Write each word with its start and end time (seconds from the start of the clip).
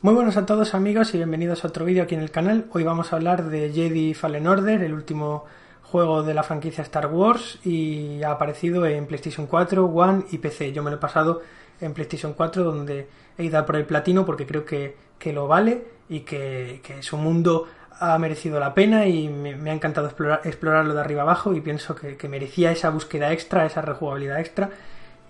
Muy 0.00 0.14
buenos 0.14 0.36
a 0.36 0.46
todos 0.46 0.74
amigos 0.74 1.12
y 1.12 1.16
bienvenidos 1.16 1.64
a 1.64 1.68
otro 1.68 1.84
vídeo 1.84 2.04
aquí 2.04 2.14
en 2.14 2.20
el 2.20 2.30
canal. 2.30 2.66
Hoy 2.70 2.84
vamos 2.84 3.12
a 3.12 3.16
hablar 3.16 3.50
de 3.50 3.72
Jedi 3.72 4.14
Fallen 4.14 4.46
Order, 4.46 4.84
el 4.84 4.94
último 4.94 5.44
juego 5.82 6.22
de 6.22 6.34
la 6.34 6.44
franquicia 6.44 6.82
Star 6.82 7.08
Wars 7.08 7.58
y 7.64 8.22
ha 8.22 8.30
aparecido 8.30 8.86
en 8.86 9.06
PlayStation 9.06 9.48
4, 9.48 9.86
One 9.86 10.26
y 10.30 10.38
PC. 10.38 10.72
Yo 10.72 10.84
me 10.84 10.90
lo 10.90 10.98
he 10.98 11.00
pasado 11.00 11.42
en 11.80 11.94
PlayStation 11.94 12.34
4 12.34 12.62
donde 12.62 13.08
he 13.36 13.42
ido 13.42 13.66
por 13.66 13.74
el 13.74 13.86
platino 13.86 14.24
porque 14.24 14.46
creo 14.46 14.64
que, 14.64 14.94
lo 15.32 15.48
vale 15.48 15.82
y 16.08 16.20
que, 16.20 16.80
su 17.00 17.16
mundo 17.16 17.66
ha 17.90 18.16
merecido 18.20 18.60
la 18.60 18.74
pena 18.74 19.06
y 19.06 19.28
me, 19.28 19.68
ha 19.68 19.74
encantado 19.74 20.06
explorar, 20.06 20.42
explorarlo 20.44 20.94
de 20.94 21.00
arriba 21.00 21.22
abajo 21.22 21.54
y 21.54 21.60
pienso 21.60 21.96
que, 21.96 22.28
merecía 22.28 22.70
esa 22.70 22.90
búsqueda 22.90 23.32
extra, 23.32 23.66
esa 23.66 23.82
rejugabilidad 23.82 24.38
extra 24.38 24.70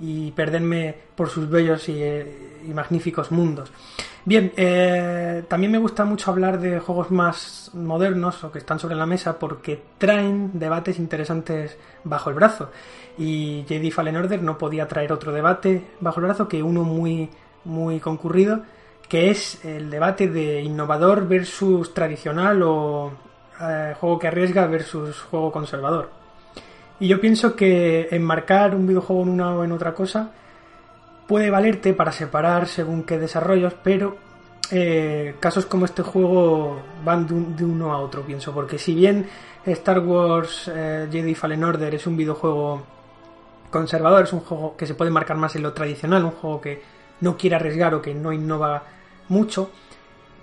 y 0.01 0.31
perderme 0.33 0.95
por 1.15 1.29
sus 1.29 1.49
bellos 1.49 1.89
y, 1.89 2.03
y 2.03 2.75
magníficos 2.75 3.31
mundos. 3.31 3.71
Bien, 4.29 4.53
eh, 4.57 5.43
también 5.49 5.73
me 5.73 5.79
gusta 5.79 6.05
mucho 6.05 6.31
hablar 6.31 6.61
de 6.61 6.81
juegos 6.81 7.11
más 7.11 7.71
modernos 7.73 8.45
o 8.45 8.53
que 8.53 8.59
están 8.59 8.79
sobre 8.79 8.95
la 8.95 9.07
mesa 9.07 9.39
porque 9.39 9.81
traen 9.97 10.51
debates 10.59 10.99
interesantes 10.99 11.79
bajo 12.05 12.29
el 12.29 12.37
brazo. 12.37 12.71
Y 13.17 13.65
Jedi 13.67 13.91
Fallen 13.91 14.17
Order 14.17 14.43
no 14.43 14.59
podía 14.59 14.87
traer 14.87 15.13
otro 15.13 15.33
debate 15.33 15.83
bajo 16.01 16.21
el 16.21 16.27
brazo 16.27 16.47
que 16.47 16.63
uno 16.63 16.85
muy, 16.85 17.31
muy 17.65 18.01
concurrido, 18.01 18.65
que 19.09 19.31
es 19.31 19.65
el 19.65 19.89
debate 19.89 20.29
de 20.29 20.61
innovador 20.61 21.27
versus 21.27 21.95
tradicional 21.95 22.63
o 22.63 23.13
eh, 23.63 23.95
juego 23.99 24.19
que 24.19 24.29
arriesga 24.29 24.67
versus 24.67 25.23
juego 25.23 25.51
conservador. 25.51 26.18
Y 27.01 27.09
yo 27.09 27.21
pienso 27.21 27.55
que 27.55 28.09
enmarcar 28.11 28.75
un 28.75 28.87
videojuego 28.87 29.23
en 29.23 29.29
una 29.29 29.55
o 29.55 29.65
en 29.65 29.73
otra 29.73 29.95
cosa 29.95 30.33
puede 31.29 31.51
valerte 31.51 31.93
para 31.93 32.11
separar 32.11 32.67
según 32.67 33.05
qué 33.05 33.19
desarrollos, 33.19 33.75
pero 33.83 34.17
eh, 34.71 35.37
casos 35.39 35.67
como 35.67 35.85
este 35.85 36.03
juego 36.03 36.81
van 37.05 37.27
de, 37.27 37.65
uno 37.65 37.93
a 37.93 38.01
otro, 38.01 38.23
pienso, 38.23 38.53
porque 38.53 38.79
si 38.79 38.95
bien 38.95 39.27
Star 39.65 40.01
Wars 40.01 40.71
eh, 40.75 41.07
Jedi 41.11 41.35
Fallen 41.35 41.65
Order 41.65 41.95
es 41.95 42.07
un 42.07 42.17
videojuego 42.17 42.83
conservador, 43.71 44.25
es 44.25 44.33
un 44.33 44.41
juego 44.41 44.77
que 44.77 44.87
se 44.87 44.95
puede 44.95 45.11
marcar 45.11 45.37
más 45.37 45.55
en 45.55 45.63
lo 45.63 45.73
tradicional, 45.73 46.25
un 46.25 46.33
juego 46.33 46.61
que 46.61 46.83
no 47.21 47.37
quiere 47.37 47.57
arriesgar 47.57 47.95
o 47.95 48.03
que 48.03 48.15
no 48.15 48.33
innova 48.33 48.83
mucho, 49.29 49.71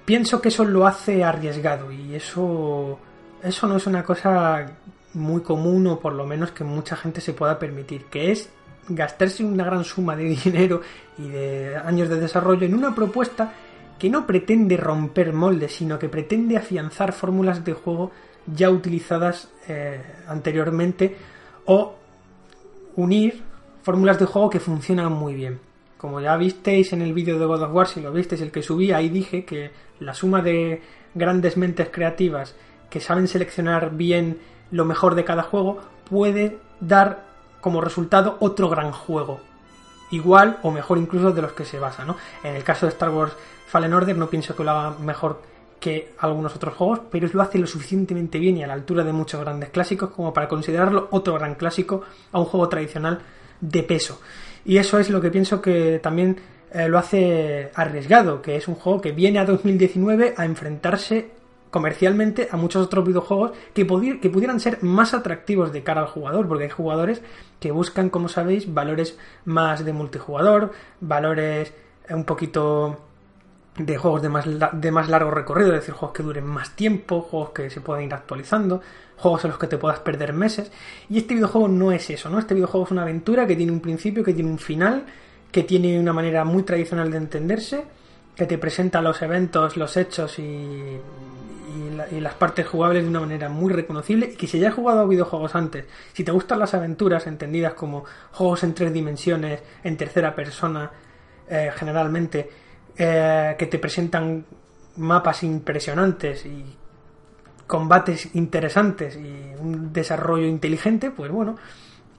pienso 0.05 0.41
que 0.41 0.49
eso 0.49 0.63
lo 0.63 0.85
hace 0.87 1.23
arriesgado 1.23 1.91
y 1.91 2.15
eso, 2.15 2.99
eso 3.43 3.67
no 3.67 3.77
es 3.77 3.87
una 3.87 4.03
cosa 4.03 4.65
muy 5.15 5.41
común 5.41 5.87
o 5.87 5.99
por 5.99 6.13
lo 6.13 6.25
menos 6.25 6.51
que 6.51 6.63
mucha 6.63 6.95
gente 6.95 7.21
se 7.21 7.33
pueda 7.33 7.57
permitir, 7.57 8.05
que 8.05 8.31
es 8.31 8.49
gastarse 8.87 9.43
una 9.43 9.63
gran 9.63 9.83
suma 9.83 10.15
de 10.15 10.23
dinero 10.43 10.81
y 11.17 11.27
de 11.29 11.75
años 11.77 12.09
de 12.09 12.19
desarrollo 12.19 12.65
en 12.65 12.75
una 12.75 12.93
propuesta 12.93 13.53
que 13.97 14.09
no 14.09 14.27
pretende 14.27 14.77
romper 14.77 15.33
moldes, 15.33 15.73
sino 15.73 15.97
que 15.97 16.09
pretende 16.09 16.57
afianzar 16.57 17.13
fórmulas 17.13 17.63
de 17.63 17.73
juego 17.73 18.11
ya 18.45 18.69
utilizadas 18.69 19.49
eh, 19.67 20.01
anteriormente 20.27 21.15
o 21.65 21.95
unir 22.97 23.41
fórmulas 23.81 24.19
de 24.19 24.25
juego 24.25 24.49
que 24.49 24.59
funcionan 24.59 25.11
muy 25.11 25.33
bien. 25.33 25.59
Como 25.97 26.19
ya 26.19 26.35
visteis 26.37 26.93
en 26.93 27.01
el 27.01 27.13
vídeo 27.13 27.39
de 27.39 27.45
God 27.45 27.63
of 27.63 27.73
War, 27.73 27.87
si 27.87 28.01
lo 28.01 28.11
visteis 28.11 28.41
el 28.41 28.51
que 28.51 28.61
subí, 28.61 28.91
ahí 28.91 29.09
dije 29.09 29.45
que 29.45 29.71
la 29.99 30.13
suma 30.13 30.41
de 30.41 30.81
grandes 31.13 31.55
mentes 31.57 31.89
creativas 31.89 32.55
que 32.89 32.99
saben 32.99 33.27
seleccionar 33.27 33.95
bien 33.95 34.37
lo 34.71 34.85
mejor 34.85 35.15
de 35.15 35.23
cada 35.23 35.43
juego 35.43 35.79
puede 36.09 36.57
dar 36.79 37.25
como 37.61 37.81
resultado 37.81 38.37
otro 38.39 38.69
gran 38.69 38.91
juego. 38.91 39.39
Igual 40.11 40.59
o 40.61 40.71
mejor 40.71 40.97
incluso 40.97 41.31
de 41.31 41.41
los 41.41 41.53
que 41.53 41.65
se 41.65 41.79
basa, 41.79 42.05
¿no? 42.05 42.15
En 42.43 42.55
el 42.55 42.63
caso 42.63 42.85
de 42.85 42.91
Star 42.91 43.09
Wars 43.09 43.33
Fallen 43.67 43.93
Order 43.93 44.15
no 44.15 44.29
pienso 44.29 44.55
que 44.55 44.63
lo 44.63 44.71
haga 44.71 44.97
mejor 44.99 45.41
que 45.79 46.13
algunos 46.19 46.55
otros 46.55 46.75
juegos, 46.75 47.01
pero 47.11 47.27
lo 47.31 47.41
hace 47.41 47.59
lo 47.59 47.67
suficientemente 47.67 48.39
bien 48.39 48.57
y 48.57 48.63
a 48.63 48.67
la 48.67 48.73
altura 48.73 49.03
de 49.03 49.13
muchos 49.13 49.41
grandes 49.41 49.69
clásicos 49.69 50.11
como 50.11 50.33
para 50.33 50.47
considerarlo 50.47 51.07
otro 51.11 51.33
gran 51.33 51.55
clásico 51.55 52.03
a 52.31 52.39
un 52.39 52.45
juego 52.45 52.69
tradicional 52.69 53.19
de 53.61 53.83
peso. 53.83 54.21
Y 54.63 54.77
eso 54.77 54.99
es 54.99 55.09
lo 55.09 55.21
que 55.21 55.31
pienso 55.31 55.61
que 55.61 55.99
también 56.01 56.37
eh, 56.71 56.87
lo 56.87 56.97
hace 56.97 57.71
arriesgado, 57.75 58.41
que 58.41 58.55
es 58.55 58.67
un 58.67 58.75
juego 58.75 59.01
que 59.01 59.11
viene 59.11 59.39
a 59.39 59.45
2019 59.45 60.33
a 60.37 60.45
enfrentarse 60.45 61.31
comercialmente 61.75 62.47
a 62.49 62.55
muchos 62.55 62.85
otros 62.85 63.05
videojuegos 63.05 63.51
que, 63.73 63.85
que 64.21 64.29
pudieran 64.29 64.61
ser 64.61 64.81
más 64.81 65.13
atractivos 65.13 65.73
de 65.73 65.83
cara 65.83 65.99
al 65.99 66.07
jugador, 66.07 66.47
porque 66.47 66.63
hay 66.63 66.69
jugadores 66.69 67.21
que 67.59 67.71
buscan, 67.71 68.09
como 68.09 68.29
sabéis, 68.29 68.73
valores 68.73 69.17
más 69.43 69.83
de 69.83 69.91
multijugador, 69.91 70.71
valores 71.01 71.73
un 72.09 72.23
poquito 72.23 72.97
de 73.77 73.97
juegos 73.97 74.21
de 74.21 74.29
más, 74.29 74.45
de 74.71 74.89
más 74.89 75.09
largo 75.09 75.31
recorrido, 75.31 75.73
es 75.73 75.81
decir, 75.81 75.95
juegos 75.95 76.15
que 76.15 76.23
duren 76.23 76.45
más 76.45 76.77
tiempo, 76.77 77.19
juegos 77.19 77.49
que 77.49 77.69
se 77.69 77.81
puedan 77.81 78.05
ir 78.05 78.13
actualizando, 78.13 78.81
juegos 79.17 79.43
en 79.43 79.49
los 79.49 79.59
que 79.59 79.67
te 79.67 79.77
puedas 79.77 79.99
perder 79.99 80.31
meses. 80.31 80.71
Y 81.09 81.17
este 81.17 81.33
videojuego 81.33 81.67
no 81.67 81.91
es 81.91 82.09
eso, 82.09 82.29
¿no? 82.29 82.39
Este 82.39 82.53
videojuego 82.53 82.85
es 82.85 82.91
una 82.91 83.01
aventura 83.01 83.45
que 83.45 83.57
tiene 83.57 83.73
un 83.73 83.81
principio, 83.81 84.23
que 84.23 84.33
tiene 84.33 84.49
un 84.49 84.59
final, 84.59 85.03
que 85.51 85.63
tiene 85.63 85.99
una 85.99 86.13
manera 86.13 86.45
muy 86.45 86.63
tradicional 86.63 87.11
de 87.11 87.17
entenderse, 87.17 87.83
que 88.33 88.45
te 88.45 88.57
presenta 88.57 89.01
los 89.01 89.21
eventos, 89.21 89.75
los 89.75 89.97
hechos 89.97 90.39
y, 90.39 91.01
y, 92.11 92.19
las 92.19 92.33
partes 92.35 92.67
jugables 92.67 93.03
de 93.03 93.09
una 93.09 93.21
manera 93.21 93.49
muy 93.49 93.71
reconocible 93.71 94.31
y 94.33 94.35
que 94.35 94.47
si 94.47 94.59
ya 94.59 94.69
has 94.69 94.75
jugado 94.75 95.01
a 95.01 95.05
videojuegos 95.05 95.55
antes, 95.55 95.85
si 96.13 96.23
te 96.23 96.31
gustan 96.31 96.59
las 96.59 96.73
aventuras 96.73 97.27
entendidas 97.27 97.73
como 97.73 98.05
juegos 98.31 98.63
en 98.63 98.73
tres 98.73 98.93
dimensiones, 98.93 99.61
en 99.83 99.97
tercera 99.97 100.35
persona, 100.35 100.91
eh, 101.49 101.71
generalmente, 101.75 102.49
eh, 102.97 103.55
que 103.57 103.65
te 103.67 103.79
presentan 103.79 104.45
mapas 104.97 105.43
impresionantes 105.43 106.45
y 106.45 106.77
combates 107.67 108.35
interesantes 108.35 109.15
y 109.15 109.53
un 109.59 109.91
desarrollo 109.91 110.45
inteligente, 110.45 111.11
pues 111.11 111.31
bueno, 111.31 111.57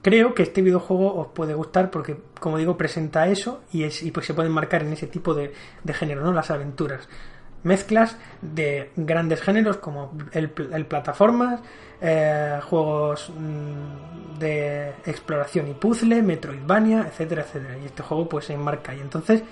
creo 0.01 0.33
que 0.33 0.43
este 0.43 0.61
videojuego 0.61 1.15
os 1.15 1.27
puede 1.27 1.53
gustar 1.53 1.89
porque, 1.89 2.17
como 2.39 2.57
digo, 2.57 2.77
presenta 2.77 3.27
eso 3.27 3.63
y, 3.71 3.83
es, 3.83 4.03
y 4.03 4.11
pues 4.11 4.25
se 4.25 4.33
pueden 4.33 4.51
marcar 4.51 4.83
en 4.83 4.93
ese 4.93 5.07
tipo 5.07 5.33
de, 5.33 5.53
de 5.83 5.93
género, 5.93 6.21
¿no? 6.21 6.33
Las 6.33 6.51
aventuras 6.51 7.07
mezclas 7.67 8.17
de 8.41 8.91
grandes 8.95 9.41
géneros 9.41 9.77
como 9.77 10.13
el, 10.31 10.49
plataformas, 10.49 11.59
eh, 12.01 12.59
juegos 12.63 13.29
mm, 13.29 14.39
de 14.39 14.89
exploración 15.05 15.67
y 15.67 15.73
puzzle, 15.73 16.23
Metroidvania, 16.23 17.05
etcétera, 17.07 17.43
etcétera. 17.43 17.77
Y 17.77 17.85
este 17.85 18.01
juego 18.03 18.27
pues 18.27 18.45
se 18.45 18.53
enmarca 18.53 18.95
y 18.95 18.99
entonces 18.99 19.43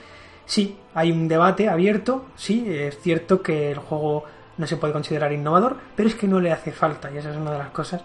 sí, 0.45 0.77
hay 0.93 1.11
un 1.11 1.27
debate 1.27 1.69
abierto, 1.69 2.25
sí, 2.35 2.65
es 2.67 2.99
cierto 2.99 3.41
que 3.41 3.71
el 3.71 3.79
juego 3.79 4.23
no 4.57 4.67
se 4.67 4.77
puede 4.77 4.93
considerar 4.93 5.33
innovador, 5.33 5.77
pero 5.95 6.07
es 6.09 6.15
que 6.15 6.27
no 6.27 6.39
le 6.39 6.51
hace 6.51 6.71
falta 6.71 7.11
y 7.11 7.17
esa 7.17 7.31
es 7.31 7.37
una 7.37 7.51
de 7.51 7.57
las 7.57 7.69
cosas 7.69 8.03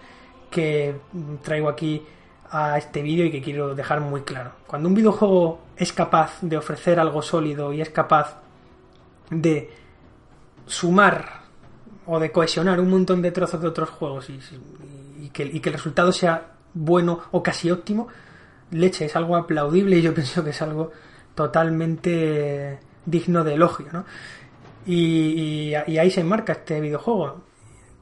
que 0.51 0.97
traigo 1.43 1.69
aquí 1.69 2.03
a 2.51 2.77
este 2.79 3.03
vídeo 3.03 3.25
y 3.25 3.31
que 3.31 3.41
quiero 3.41 3.75
dejar 3.75 4.01
muy 4.01 4.23
claro. 4.23 4.53
Cuando 4.67 4.89
un 4.89 4.95
videojuego 4.95 5.61
es 5.77 5.93
capaz 5.93 6.39
de 6.41 6.57
ofrecer 6.57 6.99
algo 6.99 7.23
sólido 7.23 7.73
y 7.73 7.81
es 7.81 7.91
capaz 7.91 8.41
de 9.31 9.71
sumar 10.71 11.41
o 12.07 12.19
de 12.19 12.31
cohesionar 12.31 12.81
un 12.81 12.91
montón 12.91 13.21
de 13.23 13.33
trozos 13.33 13.61
de 13.61 13.69
otros 13.69 13.91
juegos 13.91 14.31
y, 14.31 15.29
que, 15.31 15.43
el 15.43 15.73
resultado 15.73 16.13
sea 16.13 16.53
bueno 16.73 17.21
o 17.33 17.43
casi 17.43 17.71
óptimo, 17.71 18.09
leche, 18.71 19.05
es 19.05 19.17
algo 19.17 19.37
aplaudible 19.37 19.99
y 19.99 20.03
yo 20.03 20.15
pienso 20.15 20.43
que 20.43 20.51
es 20.51 20.63
algo 20.63 20.91
totalmente 21.35 22.79
digno 23.05 23.45
de 23.45 23.55
elogio, 23.55 23.87
¿no? 23.93 24.05
Y, 24.87 25.75
ahí 25.75 26.11
se 26.11 26.21
enmarca 26.21 26.53
este 26.53 26.81
videojuego. 26.81 27.43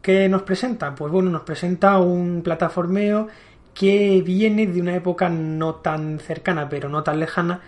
¿Qué 0.00 0.29
nos 0.29 0.43
presenta? 0.43 0.95
Pues 0.95 1.12
bueno, 1.12 1.31
nos 1.31 1.43
presenta 1.43 1.99
un 1.99 2.43
plataformeo 2.43 3.29
que 3.75 4.23
viene 4.25 4.67
de 4.67 4.81
una 4.81 4.95
época 4.95 5.29
no 5.29 5.77
tan 5.77 6.19
cercana, 6.19 6.69
pero 6.69 6.89
no 6.89 7.03
tan 7.03 7.19
lejana, 7.19 7.61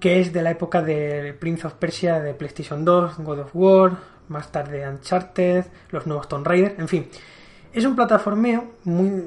que 0.00 0.20
es 0.20 0.32
de 0.32 0.42
la 0.42 0.50
época 0.50 0.82
de 0.82 1.34
Prince 1.38 1.66
of 1.66 1.74
Persia 1.74 2.20
de 2.20 2.34
PlayStation 2.34 2.84
2, 2.84 3.18
God 3.18 3.38
of 3.40 3.50
War, 3.54 4.13
más 4.28 4.50
tarde 4.50 4.88
Uncharted, 4.88 5.64
los 5.90 6.06
nuevos 6.06 6.28
Tomb 6.28 6.46
Raider, 6.46 6.76
en 6.78 6.88
fin. 6.88 7.08
Es 7.72 7.84
un 7.84 7.96
plataformeo 7.96 8.72
muy, 8.84 9.24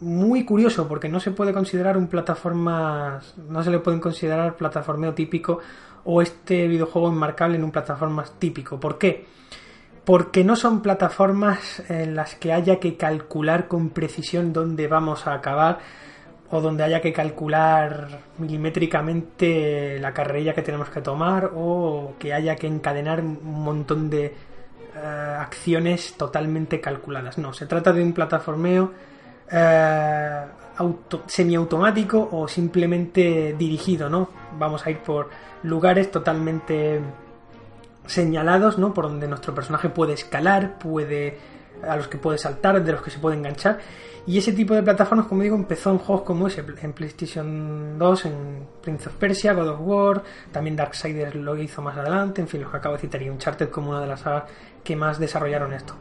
muy 0.00 0.44
curioso 0.44 0.88
porque 0.88 1.08
no 1.08 1.20
se 1.20 1.30
puede 1.30 1.52
considerar 1.52 1.96
un 1.96 2.08
plataforma, 2.08 3.20
no 3.48 3.62
se 3.62 3.70
le 3.70 3.78
pueden 3.78 4.00
considerar 4.00 4.56
plataformeo 4.56 5.14
típico 5.14 5.60
o 6.04 6.22
este 6.22 6.66
videojuego 6.68 7.08
enmarcable 7.08 7.56
en 7.56 7.64
un 7.64 7.70
plataforma 7.70 8.24
típico. 8.38 8.80
¿Por 8.80 8.98
qué? 8.98 9.26
Porque 10.04 10.42
no 10.42 10.56
son 10.56 10.80
plataformas 10.80 11.82
en 11.88 12.14
las 12.14 12.34
que 12.34 12.52
haya 12.52 12.80
que 12.80 12.96
calcular 12.96 13.68
con 13.68 13.90
precisión 13.90 14.52
dónde 14.52 14.88
vamos 14.88 15.26
a 15.26 15.34
acabar 15.34 15.78
o 16.50 16.60
donde 16.60 16.82
haya 16.82 17.00
que 17.00 17.12
calcular 17.12 18.20
milimétricamente 18.38 19.98
la 20.00 20.14
carrerilla 20.14 20.54
que 20.54 20.62
tenemos 20.62 20.88
que 20.88 21.02
tomar 21.02 21.50
o 21.54 22.14
que 22.18 22.32
haya 22.32 22.56
que 22.56 22.66
encadenar 22.66 23.20
un 23.20 23.62
montón 23.62 24.08
de 24.08 24.26
eh, 24.26 25.36
acciones 25.38 26.14
totalmente 26.16 26.80
calculadas. 26.80 27.36
No, 27.38 27.52
se 27.52 27.66
trata 27.66 27.92
de 27.92 28.02
un 28.02 28.14
plataformeo 28.14 28.92
eh, 29.50 30.44
semiautomático 31.26 32.28
o 32.32 32.48
simplemente 32.48 33.54
dirigido, 33.58 34.08
¿no? 34.08 34.30
Vamos 34.58 34.86
a 34.86 34.90
ir 34.90 34.98
por 34.98 35.28
lugares 35.62 36.10
totalmente 36.10 37.00
señalados, 38.06 38.78
¿no? 38.78 38.94
Por 38.94 39.04
donde 39.04 39.28
nuestro 39.28 39.54
personaje 39.54 39.90
puede 39.90 40.14
escalar, 40.14 40.78
puede 40.78 41.36
a 41.86 41.96
los 41.96 42.08
que 42.08 42.18
puede 42.18 42.38
saltar, 42.38 42.82
de 42.82 42.92
los 42.92 43.02
que 43.02 43.10
se 43.10 43.18
puede 43.18 43.36
enganchar. 43.36 43.78
Y 44.28 44.36
ese 44.36 44.52
tipo 44.52 44.74
de 44.74 44.82
plataformas, 44.82 45.26
como 45.26 45.42
digo, 45.42 45.56
empezó 45.56 45.90
en 45.90 45.98
juegos 45.98 46.26
como 46.26 46.48
ese, 46.48 46.62
en 46.82 46.92
PlayStation 46.92 47.98
2, 47.98 48.24
en 48.26 48.34
Prince 48.82 49.08
of 49.08 49.14
Persia, 49.14 49.54
God 49.54 49.68
of 49.68 49.80
War, 49.80 50.22
también 50.52 50.76
Darksiders 50.76 51.34
lo 51.34 51.56
hizo 51.56 51.80
más 51.80 51.96
adelante, 51.96 52.42
en 52.42 52.46
fin, 52.46 52.60
los 52.60 52.70
que 52.70 52.76
acabo 52.76 52.96
de 52.96 53.00
citar, 53.00 53.22
y 53.22 53.30
Uncharted 53.30 53.70
como 53.70 53.90
una 53.92 54.02
de 54.02 54.06
las 54.06 54.20
sagas 54.20 54.44
que 54.84 54.94
más 54.96 55.18
desarrollaron 55.18 55.72
esto. 55.72 55.94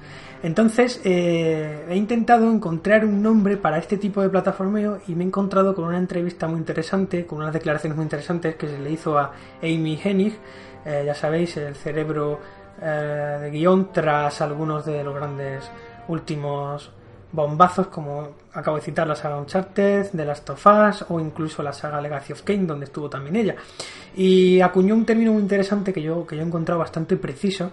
Entonces, 0.44 1.00
eh, 1.06 1.86
he 1.90 1.96
intentado 1.96 2.52
encontrar 2.52 3.06
un 3.06 3.22
nombre 3.22 3.56
para 3.56 3.78
este 3.78 3.96
tipo 3.96 4.22
de 4.22 4.28
plataformeo 4.28 5.00
y 5.08 5.16
me 5.16 5.24
he 5.24 5.28
encontrado 5.28 5.74
con 5.74 5.86
una 5.86 5.98
entrevista 5.98 6.50
muy 6.50 6.60
interesante, 6.60 7.26
con 7.26 7.40
unas 7.40 7.54
declaraciones 7.54 7.96
muy 7.96 8.04
interesantes 8.04 8.56
que 8.56 8.68
se 8.68 8.78
le 8.78 8.92
hizo 8.92 9.18
a 9.18 9.32
Amy 9.62 9.98
Hennig, 10.04 10.38
eh, 10.86 11.04
ya 11.06 11.16
sabéis, 11.16 11.56
el 11.56 11.76
cerebro 11.76 12.40
eh, 12.82 13.38
de 13.42 13.50
guion 13.52 13.92
tras 13.92 14.42
algunos 14.42 14.86
de 14.86 15.04
los 15.04 15.16
grandes 15.16 15.70
últimos 16.08 16.92
bombazos 17.32 17.88
como 17.88 18.30
acabo 18.54 18.78
de 18.78 18.84
citar 18.84 19.08
la 19.08 19.16
saga 19.16 19.38
Uncharted, 19.38 20.12
The 20.16 20.26
Last 20.26 20.50
of 20.50 20.66
Us 20.66 21.06
o 21.10 21.20
incluso 21.20 21.62
la 21.62 21.74
saga 21.74 22.02
Legacy 22.02 22.34
of 22.34 22.42
Kain 22.44 22.66
donde 22.66 22.86
estuvo 22.86 23.10
también 23.10 23.36
ella. 23.36 23.56
Y 24.16 24.62
acuñó 24.62 24.96
un 24.96 25.06
término 25.06 25.34
muy 25.34 25.42
interesante 25.42 25.92
que 25.94 26.02
yo, 26.02 26.26
que 26.26 26.36
yo 26.36 26.42
he 26.42 26.46
encontrado 26.46 26.80
bastante 26.80 27.18
preciso 27.18 27.72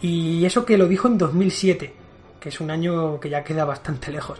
y 0.00 0.44
eso 0.44 0.64
que 0.64 0.76
lo 0.76 0.86
dijo 0.86 1.08
en 1.08 1.18
2007 1.18 1.94
que 2.42 2.48
es 2.48 2.60
un 2.60 2.70
año 2.70 3.20
que 3.20 3.30
ya 3.30 3.44
queda 3.44 3.64
bastante 3.64 4.10
lejos. 4.12 4.38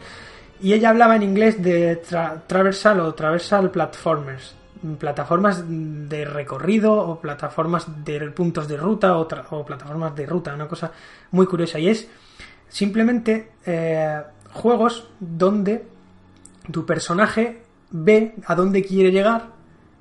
Y 0.61 0.75
ella 0.75 0.91
hablaba 0.91 1.17
en 1.17 1.23
inglés 1.23 1.63
de 1.63 2.03
traversal 2.47 3.01
o 3.01 3.15
traversal 3.15 3.71
platformers 3.71 4.55
plataformas 4.99 5.65
de 5.67 6.25
recorrido 6.25 6.95
o 6.95 7.21
plataformas 7.21 8.05
de 8.05 8.31
puntos 8.31 8.69
de 8.69 8.77
ruta 8.77 9.17
o, 9.17 9.29
o 9.51 9.65
plataformas 9.65 10.15
de 10.15 10.27
ruta, 10.27 10.55
una 10.55 10.69
cosa 10.69 10.93
muy 11.31 11.47
curiosa 11.47 11.79
y 11.79 11.89
es 11.89 12.09
simplemente 12.69 13.53
eh, 13.67 14.23
juegos 14.53 15.09
donde 15.21 15.87
tu 16.71 16.87
personaje 16.87 17.63
ve 17.91 18.35
a 18.47 18.55
dónde 18.55 18.83
quiere 18.83 19.11
llegar 19.11 19.49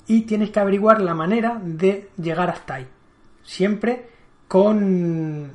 y 0.08 0.22
tienes 0.22 0.50
que 0.52 0.60
averiguar 0.60 1.02
la 1.02 1.14
manera 1.14 1.60
de 1.62 2.10
llegar 2.18 2.50
hasta 2.50 2.76
ahí. 2.76 2.88
Siempre 3.44 4.10
con 4.48 5.52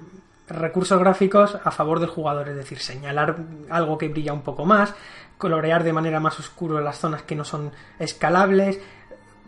recursos 0.49 0.99
gráficos 0.99 1.57
a 1.63 1.71
favor 1.71 2.01
del 2.01 2.09
jugador, 2.09 2.49
es 2.49 2.57
decir, 2.57 2.79
señalar 2.79 3.37
algo 3.69 3.99
que 3.99 4.09
brilla 4.09 4.33
un 4.33 4.43
poco 4.43 4.65
más, 4.65 4.95
colorear 5.39 5.85
de 5.85 5.93
manera 5.93 6.21
más 6.21 6.39
oscura 6.39 6.81
las 6.81 6.99
zonas 6.99 7.23
que 7.23 7.35
no 7.35 7.45
son 7.45 7.73
escalables, 7.99 8.81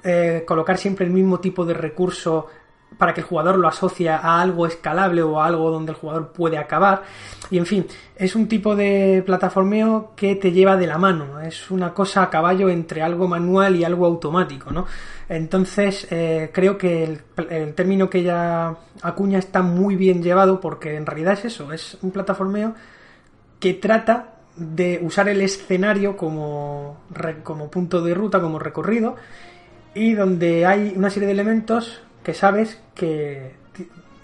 eh, 0.05 0.45
colocar 0.47 0.79
siempre 0.79 1.06
el 1.06 1.12
mismo 1.12 1.41
tipo 1.41 1.65
de 1.65 1.75
recurso 1.75 2.47
para 2.97 3.12
que 3.12 3.21
el 3.21 3.27
jugador 3.27 3.59
lo 3.59 3.69
asocie 3.69 4.09
a 4.09 4.41
algo 4.41 4.67
escalable 4.67 5.23
o 5.23 5.41
a 5.41 5.47
algo 5.47 5.71
donde 5.71 5.93
el 5.93 5.99
jugador 5.99 6.33
puede 6.33 6.59
acabar. 6.59 7.03
Y 7.50 7.59
en 7.59 7.67
fin, 7.67 7.87
es 8.17 8.35
un 8.35 8.49
tipo 8.49 8.75
de 8.75 9.23
plataformeo 9.25 10.12
que 10.17 10.37
te 10.37 10.53
lleva 10.53 10.77
de 10.77 10.87
la 10.87 10.99
mano. 10.99 11.41
Es 11.41 11.71
una 11.71 11.93
cosa 11.93 12.23
a 12.23 12.31
caballo 12.31 12.69
entre 12.71 13.03
algo 13.03 13.29
manual 13.29 13.77
y 13.77 13.85
algo 13.85 14.06
automático, 14.06 14.71
¿no? 14.71 14.87
Entonces, 15.29 16.09
eh, 16.11 16.50
creo 16.53 16.79
que 16.79 17.05
el, 17.05 17.21
el, 17.50 17.75
término 17.75 18.09
que 18.09 18.21
ella 18.21 18.75
acuña 19.03 19.39
está 19.39 19.62
muy 19.62 19.95
bien 19.95 20.23
llevado 20.23 20.61
porque 20.61 20.97
en 20.97 21.05
realidad 21.05 21.35
es 21.35 21.45
eso, 21.45 21.73
es 21.73 21.99
un 22.00 22.11
plataformeo 22.11 22.75
que 23.61 23.75
trata 23.75 24.35
de 24.56 24.99
usar 25.03 25.29
el 25.29 25.41
escenario 25.41 26.17
como, 26.17 26.99
como 27.45 27.71
punto 27.71 28.03
de 28.03 28.15
ruta, 28.15 28.41
como 28.41 28.59
recorrido, 28.59 29.17
y 29.99 30.15
donde 30.15 30.65
hay 30.65 30.93
una 30.95 31.11
serie 31.11 31.27
de 31.27 31.33
elementos 31.33 32.00
que 32.23 32.33
sabes 32.33 32.81
que, 32.95 33.56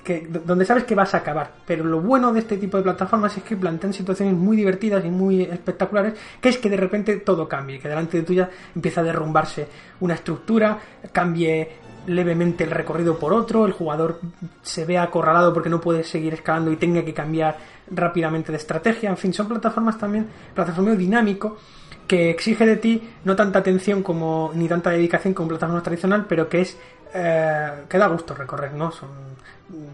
que, 0.05 0.29
donde 0.29 0.65
sabes 0.65 0.85
que 0.85 0.95
vas 0.95 1.15
a 1.15 1.19
acabar. 1.19 1.53
Pero 1.67 1.85
lo 1.85 2.01
bueno 2.01 2.33
de 2.33 2.41
este 2.41 2.57
tipo 2.59 2.77
de 2.77 2.85
plataformas 2.85 3.37
es 3.37 3.43
que 3.43 3.57
plantean 3.57 3.93
situaciones 3.93 4.35
muy 4.35 4.57
divertidas 4.57 5.05
y 5.05 5.11
muy 5.11 5.43
espectaculares, 5.43 6.15
que 6.41 6.51
es 6.51 6.59
que 6.59 6.71
de 6.71 6.77
repente 6.77 7.17
todo 7.17 7.49
cambie, 7.49 7.81
que 7.81 7.89
delante 7.89 8.19
de 8.19 8.23
tuya 8.23 8.49
empieza 8.75 9.01
a 9.01 9.05
derrumbarse 9.05 9.67
una 10.01 10.15
estructura, 10.15 10.79
cambie 11.11 11.69
levemente 12.07 12.65
el 12.65 12.71
recorrido 12.71 13.19
por 13.19 13.33
otro, 13.33 13.67
el 13.67 13.73
jugador 13.73 14.21
se 14.63 14.85
vea 14.85 15.03
acorralado 15.03 15.53
porque 15.53 15.71
no 15.71 15.81
puede 15.81 16.05
seguir 16.05 16.35
escalando 16.35 16.71
y 16.71 16.77
tenga 16.77 17.05
que 17.05 17.15
cambiar 17.15 17.57
rápidamente 17.91 18.53
de 18.53 18.59
estrategia. 18.59 19.11
En 19.11 19.17
fin, 19.17 19.33
son 19.33 19.49
plataformas 19.49 19.99
también, 19.99 20.29
plataforma 20.55 20.93
dinámico 20.93 21.57
que 22.07 22.31
exige 22.31 22.67
de 22.67 22.77
ti 22.77 23.11
no 23.25 23.37
tanta 23.37 23.61
atención 23.61 24.03
como 24.03 24.53
ni 24.55 24.69
tanta 24.69 24.91
dedicación 24.91 25.35
como 25.35 25.49
plataforma 25.49 25.83
tradicional, 25.83 26.27
pero 26.29 26.49
que 26.49 26.61
es 26.61 26.77
eh, 27.15 27.85
que 27.89 27.99
da 27.99 28.09
gusto 28.09 28.35
recorrer, 28.35 28.73
¿no? 28.73 28.91
Son 28.93 29.09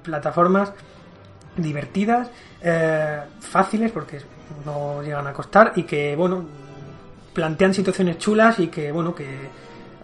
plataformas 0.02 0.72
divertidas, 1.56 2.30
eh, 2.62 3.20
fáciles 3.40 3.92
porque 3.92 4.20
no 4.64 5.02
llegan 5.02 5.26
a 5.26 5.32
costar 5.32 5.72
y 5.76 5.84
que 5.84 6.16
bueno 6.16 6.44
plantean 7.32 7.74
situaciones 7.74 8.18
chulas 8.18 8.58
y 8.58 8.68
que 8.68 8.90
bueno 8.90 9.14
que 9.14 9.26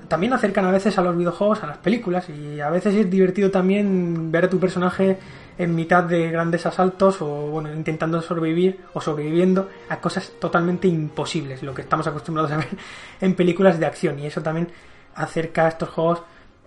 también 0.08 0.32
acercan 0.32 0.64
a 0.66 0.70
veces 0.70 0.98
a 0.98 1.02
los 1.02 1.16
videojuegos, 1.16 1.62
a 1.62 1.66
las 1.66 1.78
películas 1.78 2.28
y 2.28 2.60
a 2.60 2.70
veces 2.70 2.94
es 2.94 3.10
divertido 3.10 3.50
también 3.50 4.30
ver 4.30 4.44
a 4.44 4.50
tu 4.50 4.58
personaje 4.58 5.18
en 5.58 5.74
mitad 5.74 6.04
de 6.04 6.30
grandes 6.30 6.66
asaltos 6.66 7.22
o 7.22 7.26
bueno, 7.48 7.72
intentando 7.72 8.20
sobrevivir 8.20 8.80
o 8.92 9.00
sobreviviendo 9.00 9.68
a 9.88 9.98
cosas 10.00 10.32
totalmente 10.38 10.86
imposibles, 10.88 11.62
lo 11.62 11.74
que 11.74 11.82
estamos 11.82 12.06
acostumbrados 12.06 12.52
a 12.52 12.58
ver 12.58 12.68
en 13.20 13.34
películas 13.34 13.78
de 13.78 13.86
acción. 13.86 14.18
Y 14.18 14.26
eso 14.26 14.42
también 14.42 14.68
acerca 15.14 15.66
a 15.66 15.68
estos 15.68 15.88
juegos 15.88 16.22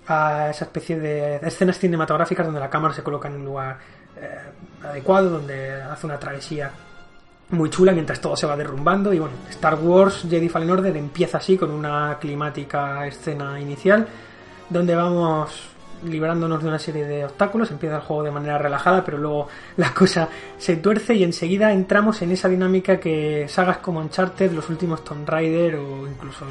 a 0.08 0.50
esa 0.50 0.66
especie 0.66 1.00
de 1.00 1.36
escenas 1.36 1.78
cinematográficas 1.78 2.46
donde 2.46 2.60
la 2.60 2.70
cámara 2.70 2.96
se 2.96 3.04
coloca 3.04 3.28
en 3.28 3.36
un 3.36 3.46
lugar 3.46 3.78
eh, 4.18 4.40
adecuado, 4.84 5.30
donde 5.30 5.82
hace 5.84 6.08
una 6.08 6.18
travesía 6.18 6.72
muy 7.52 7.70
chula 7.70 7.92
mientras 7.94 8.22
todo 8.22 8.36
se 8.36 8.46
va 8.46 8.56
derrumbando. 8.56 9.14
Y 9.14 9.20
bueno, 9.20 9.36
Star 9.50 9.76
Wars 9.76 10.26
Jedi 10.30 10.50
Fallen 10.50 10.72
Order 10.72 10.96
empieza 10.98 11.38
así 11.38 11.58
con 11.58 11.72
una 11.72 12.18
climática 12.20 13.06
escena 13.08 13.60
inicial 13.60 14.08
donde 14.70 14.96
vamos 14.96 15.70
librándonos 16.04 16.62
de 16.62 16.70
una 16.70 16.80
serie 16.80 17.06
de 17.06 17.26
obstáculos, 17.26 17.72
empieza 17.72 17.98
el 17.98 18.02
juego 18.02 18.24
de 18.24 18.32
manera 18.32 18.58
relajada, 18.58 19.04
pero 19.04 19.18
luego 19.18 19.48
la 19.78 19.94
cosa 19.94 20.30
se 20.58 20.78
tuerce 20.78 21.14
y 21.16 21.24
enseguida 21.24 21.74
entramos 21.74 22.22
en 22.22 22.32
esa 22.32 22.48
dinámica 22.48 23.00
que 23.00 23.48
sagas 23.50 23.78
como 23.80 24.00
Uncharted, 24.00 24.52
los 24.52 24.70
últimos 24.70 25.04
Tomb 25.04 25.28
Raider 25.28 25.76
o 25.76 26.08
incluso 26.08 26.46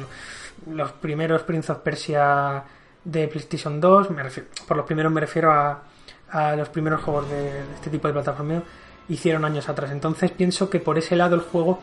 los 0.71 0.91
primeros 0.93 1.43
Prince 1.43 1.71
of 1.71 1.79
Persia 1.79 2.63
de 3.03 3.27
PlayStation 3.27 3.79
2, 3.79 4.11
me 4.11 4.23
refiero, 4.23 4.49
por 4.67 4.77
los 4.77 4.85
primeros 4.85 5.11
me 5.11 5.21
refiero 5.21 5.51
a, 5.51 5.83
a 6.29 6.55
los 6.55 6.69
primeros 6.69 7.01
juegos 7.01 7.29
de, 7.29 7.61
este 7.75 7.89
tipo 7.89 8.07
de 8.07 8.13
plataforma 8.13 8.61
hicieron 9.09 9.43
años 9.45 9.67
atrás. 9.67 9.91
Entonces 9.91 10.31
pienso 10.31 10.69
que 10.69 10.79
por 10.79 10.97
ese 10.97 11.15
lado 11.15 11.35
el 11.35 11.41
juego 11.41 11.79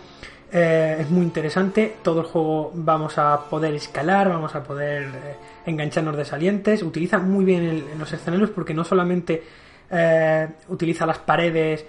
eh, 0.52 0.98
es 1.00 1.10
muy 1.10 1.22
interesante. 1.24 1.96
Todo 2.02 2.20
el 2.20 2.26
juego 2.26 2.72
vamos 2.74 3.18
a 3.18 3.48
poder 3.50 3.74
escalar, 3.74 4.28
vamos 4.28 4.54
a 4.54 4.62
poder 4.62 5.02
eh, 5.02 5.36
engancharnos 5.66 6.16
de 6.16 6.24
salientes. 6.24 6.82
Utiliza 6.82 7.18
muy 7.18 7.44
bien 7.44 7.84
los 7.98 8.12
escenarios 8.12 8.50
porque 8.50 8.72
no 8.72 8.84
solamente 8.84 9.42
eh, 9.90 10.48
utiliza 10.68 11.06
las 11.06 11.18
paredes 11.18 11.84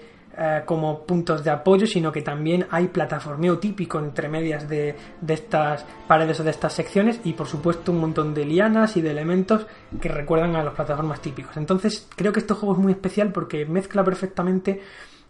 como 0.66 1.04
puntos 1.04 1.42
de 1.42 1.50
apoyo, 1.50 1.84
sino 1.84 2.12
que 2.12 2.22
también 2.22 2.64
hay 2.70 2.86
plataformeo 2.86 3.58
típico 3.58 3.98
entre 3.98 4.28
medias 4.28 4.68
de, 4.68 4.94
de, 5.20 5.34
estas 5.34 5.84
paredes 6.06 6.38
o 6.38 6.44
de 6.44 6.50
estas 6.50 6.74
secciones 6.74 7.20
y 7.24 7.32
por 7.32 7.48
supuesto 7.48 7.90
un 7.90 7.98
montón 7.98 8.34
de 8.34 8.44
lianas 8.44 8.96
y 8.96 9.00
de 9.00 9.10
elementos 9.10 9.66
que 10.00 10.08
recuerdan 10.08 10.54
a 10.54 10.62
las 10.62 10.74
plataformas 10.74 11.20
típicos. 11.20 11.56
Entonces 11.56 12.06
creo 12.14 12.32
que 12.32 12.38
este 12.38 12.54
juego 12.54 12.76
es 12.76 12.80
muy 12.80 12.92
especial 12.92 13.32
porque 13.32 13.66
mezcla 13.66 14.04
perfectamente 14.04 14.80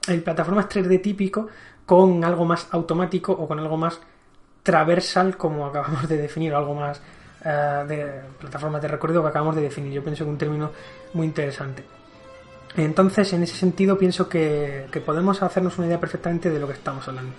el 0.08 0.22
plataformas 0.22 0.68
3D 0.68 1.00
típico 1.00 1.48
con 1.86 2.24
algo 2.24 2.44
más 2.44 2.68
automático 2.72 3.32
o 3.32 3.46
con 3.46 3.58
algo 3.58 3.76
más 3.76 4.00
traversal 4.62 5.36
como 5.36 5.66
acabamos 5.66 6.08
de 6.08 6.18
definir, 6.18 6.54
algo 6.54 6.74
más 6.74 7.00
uh, 7.44 7.86
de 7.86 8.20
plataformas 8.38 8.82
de 8.82 8.88
recorrido 8.88 9.22
que 9.22 9.28
acabamos 9.28 9.56
de 9.56 9.62
definir. 9.62 9.92
Yo 9.92 10.02
pienso 10.02 10.24
que 10.24 10.30
un 10.30 10.38
término 10.38 10.70
muy 11.14 11.26
interesante. 11.26 11.84
Entonces, 12.76 13.32
en 13.32 13.42
ese 13.42 13.56
sentido, 13.56 13.98
pienso 13.98 14.28
que, 14.28 14.86
podemos 15.04 15.42
hacernos 15.42 15.78
una 15.78 15.86
idea 15.86 15.98
perfectamente 15.98 16.50
de 16.50 16.60
lo 16.60 16.66
que 16.66 16.74
estamos 16.74 17.06
hablando. 17.08 17.32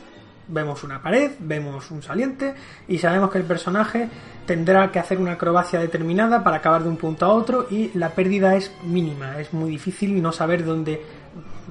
Vemos 0.47 0.83
una 0.83 1.01
pared, 1.01 1.33
vemos 1.39 1.91
un 1.91 2.01
saliente 2.01 2.55
y 2.87 2.97
sabemos 2.97 3.29
que 3.29 3.37
el 3.37 3.43
personaje 3.43 4.09
tendrá 4.47 4.91
que 4.91 4.97
hacer 4.97 5.19
una 5.19 5.33
acrobacia 5.33 5.79
determinada 5.79 6.43
para 6.43 6.57
acabar 6.57 6.81
de 6.81 6.89
un 6.89 6.97
punto 6.97 7.27
a 7.27 7.29
otro 7.29 7.67
y 7.69 7.91
la 7.93 8.09
pérdida 8.09 8.55
es 8.55 8.71
mínima. 8.83 9.39
Es 9.39 9.53
muy 9.53 9.69
difícil 9.69 10.19
no 10.19 10.31
saber 10.31 10.65
dónde, 10.65 11.05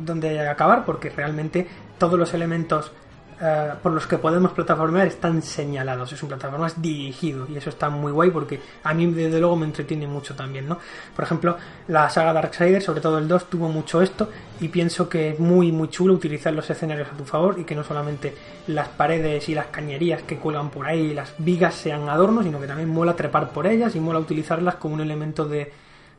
dónde 0.00 0.48
acabar 0.48 0.84
porque 0.84 1.10
realmente 1.10 1.66
todos 1.98 2.18
los 2.18 2.34
elementos 2.34 2.92
eh, 3.40 3.70
por 3.80 3.92
los 3.92 4.04
que 4.08 4.18
podemos 4.18 4.50
plataformear 4.50 5.06
están 5.06 5.42
señalados. 5.42 6.12
Es 6.12 6.20
un 6.24 6.28
plataformas 6.28 6.82
dirigido 6.82 7.46
y 7.48 7.56
eso 7.56 7.70
está 7.70 7.88
muy 7.88 8.10
guay 8.10 8.30
porque 8.30 8.58
a 8.82 8.92
mí 8.92 9.06
desde 9.06 9.38
luego 9.38 9.54
me 9.54 9.66
entretiene 9.66 10.08
mucho 10.08 10.34
también, 10.34 10.68
¿no? 10.68 10.78
Por 11.14 11.24
ejemplo, 11.24 11.56
la 11.86 12.10
saga 12.10 12.32
Darksider, 12.32 12.82
sobre 12.82 13.00
todo 13.00 13.18
el 13.18 13.28
2, 13.28 13.48
tuvo 13.48 13.68
mucho 13.68 14.02
esto 14.02 14.28
y 14.60 14.66
pienso 14.66 15.08
que 15.08 15.30
es 15.30 15.38
muy 15.38 15.70
muy 15.70 15.88
chulo 15.88 16.14
utilizar 16.14 16.52
los 16.52 16.68
escenarios 16.68 17.08
a 17.12 17.16
tu 17.16 17.24
favor 17.24 17.60
y 17.60 17.64
que 17.64 17.76
no 17.76 17.84
solamente 17.84 18.34
las 18.66 18.88
paredes 18.88 19.48
y 19.48 19.54
las 19.54 19.66
cañerías 19.66 20.22
que 20.22 20.38
cuelgan 20.38 20.70
por 20.70 20.86
ahí, 20.86 21.14
las 21.14 21.32
vigas 21.38 21.76
sean 21.76 22.08
adornos, 22.08 22.44
sino 22.44 22.60
que 22.60 22.66
también 22.66 22.88
mola 22.88 23.14
trepar 23.14 23.50
por 23.50 23.68
ellas 23.68 23.94
y 23.94 24.00
mola 24.00 24.18
utilizarlas 24.18 24.74
como 24.76 24.94
un 24.94 25.00
elemento 25.00 25.44
de 25.44 25.70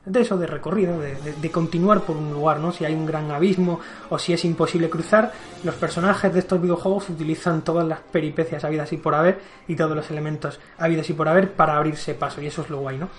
de 0.06 0.22
eso, 0.22 0.38
de 0.38 0.48
recorrido, 0.48 1.00
de, 1.00 1.16
de, 1.16 1.52
continuar 1.52 2.02
por 2.02 2.16
un 2.16 2.32
lugar, 2.32 2.60
¿no? 2.60 2.72
Si 2.72 2.86
hay 2.86 2.94
un 2.94 3.06
gran 3.06 3.30
abismo 3.32 3.80
o 4.10 4.18
si 4.18 4.34
es 4.34 4.44
imposible 4.46 4.90
cruzar, 4.90 5.32
los 5.64 5.76
personajes 5.76 6.34
de 6.34 6.40
estos 6.40 6.62
videojuegos 6.62 7.10
utilizan 7.10 7.62
todas 7.64 7.88
las 7.88 8.00
peripecias 8.00 8.64
habidas 8.64 8.92
y 8.94 8.98
por 8.98 9.14
haber 9.14 9.40
y 9.68 9.76
todos 9.76 9.96
los 9.96 10.10
elementos 10.10 10.60
habidas 10.78 11.10
y 11.10 11.14
por 11.14 11.28
haber 11.28 11.52
para 11.52 11.78
abrirse 11.78 12.16
paso, 12.16 12.42
y 12.42 12.48
eso 12.48 12.62
es 12.62 12.70
lo 12.70 12.80
guay, 12.80 12.98
¿no? 12.98 13.10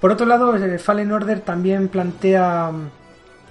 Por 0.00 0.10
otro 0.10 0.26
lado, 0.26 0.54
Fallen 0.78 1.12
Order 1.12 1.40
también 1.40 1.88
plantea 1.88 2.72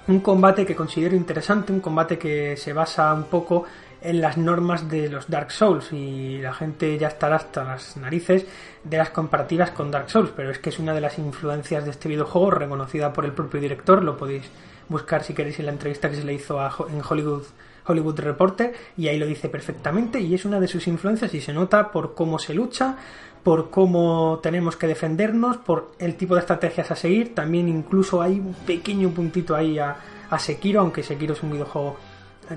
un 0.08 0.20
combate 0.20 0.66
que 0.66 0.74
considero 0.74 1.16
interesante, 1.16 1.72
un 1.72 1.80
combate 1.80 2.18
que 2.18 2.56
se 2.56 2.72
basa 2.72 3.14
un 3.14 3.24
poco 3.24 3.64
en 4.02 4.20
las 4.20 4.36
normas 4.36 4.88
de 4.88 5.08
los 5.08 5.28
Dark 5.28 5.50
Souls 5.50 5.92
y 5.92 6.38
la 6.38 6.52
gente 6.52 6.98
ya 6.98 7.08
estará 7.08 7.36
hasta 7.36 7.64
las 7.64 7.96
narices 7.96 8.46
de 8.84 8.96
las 8.96 9.10
comparativas 9.10 9.70
con 9.70 9.90
Dark 9.90 10.10
Souls, 10.10 10.32
pero 10.34 10.50
es 10.50 10.58
que 10.58 10.70
es 10.70 10.78
una 10.78 10.94
de 10.94 11.00
las 11.00 11.18
influencias 11.18 11.84
de 11.84 11.90
este 11.90 12.08
videojuego 12.08 12.50
reconocida 12.50 13.12
por 13.12 13.24
el 13.24 13.32
propio 13.32 13.60
director, 13.60 14.02
lo 14.02 14.16
podéis 14.16 14.50
buscar 14.88 15.22
si 15.22 15.34
queréis 15.34 15.58
en 15.60 15.66
la 15.66 15.72
entrevista 15.72 16.10
que 16.10 16.16
se 16.16 16.24
le 16.24 16.34
hizo 16.34 16.60
a, 16.60 16.74
en 16.90 17.00
Hollywood 17.08 17.44
Hollywood 17.84 18.20
Reporter 18.20 18.74
y 18.96 19.08
ahí 19.08 19.18
lo 19.18 19.26
dice 19.26 19.48
perfectamente 19.48 20.20
y 20.20 20.34
es 20.34 20.44
una 20.44 20.60
de 20.60 20.68
sus 20.68 20.86
influencias 20.86 21.34
y 21.34 21.40
se 21.40 21.52
nota 21.52 21.90
por 21.90 22.14
cómo 22.14 22.38
se 22.38 22.54
lucha, 22.54 22.96
por 23.42 23.70
cómo 23.70 24.38
tenemos 24.42 24.76
que 24.76 24.86
defendernos, 24.86 25.56
por 25.56 25.92
el 25.98 26.14
tipo 26.16 26.34
de 26.34 26.40
estrategias 26.40 26.90
a 26.90 26.96
seguir, 26.96 27.34
también 27.34 27.68
incluso 27.68 28.22
hay 28.22 28.38
un 28.38 28.54
pequeño 28.54 29.10
puntito 29.10 29.56
ahí 29.56 29.78
a, 29.78 29.96
a 30.30 30.38
Sekiro, 30.38 30.80
aunque 30.80 31.02
Sekiro 31.02 31.34
es 31.34 31.42
un 31.42 31.50
videojuego 31.50 31.96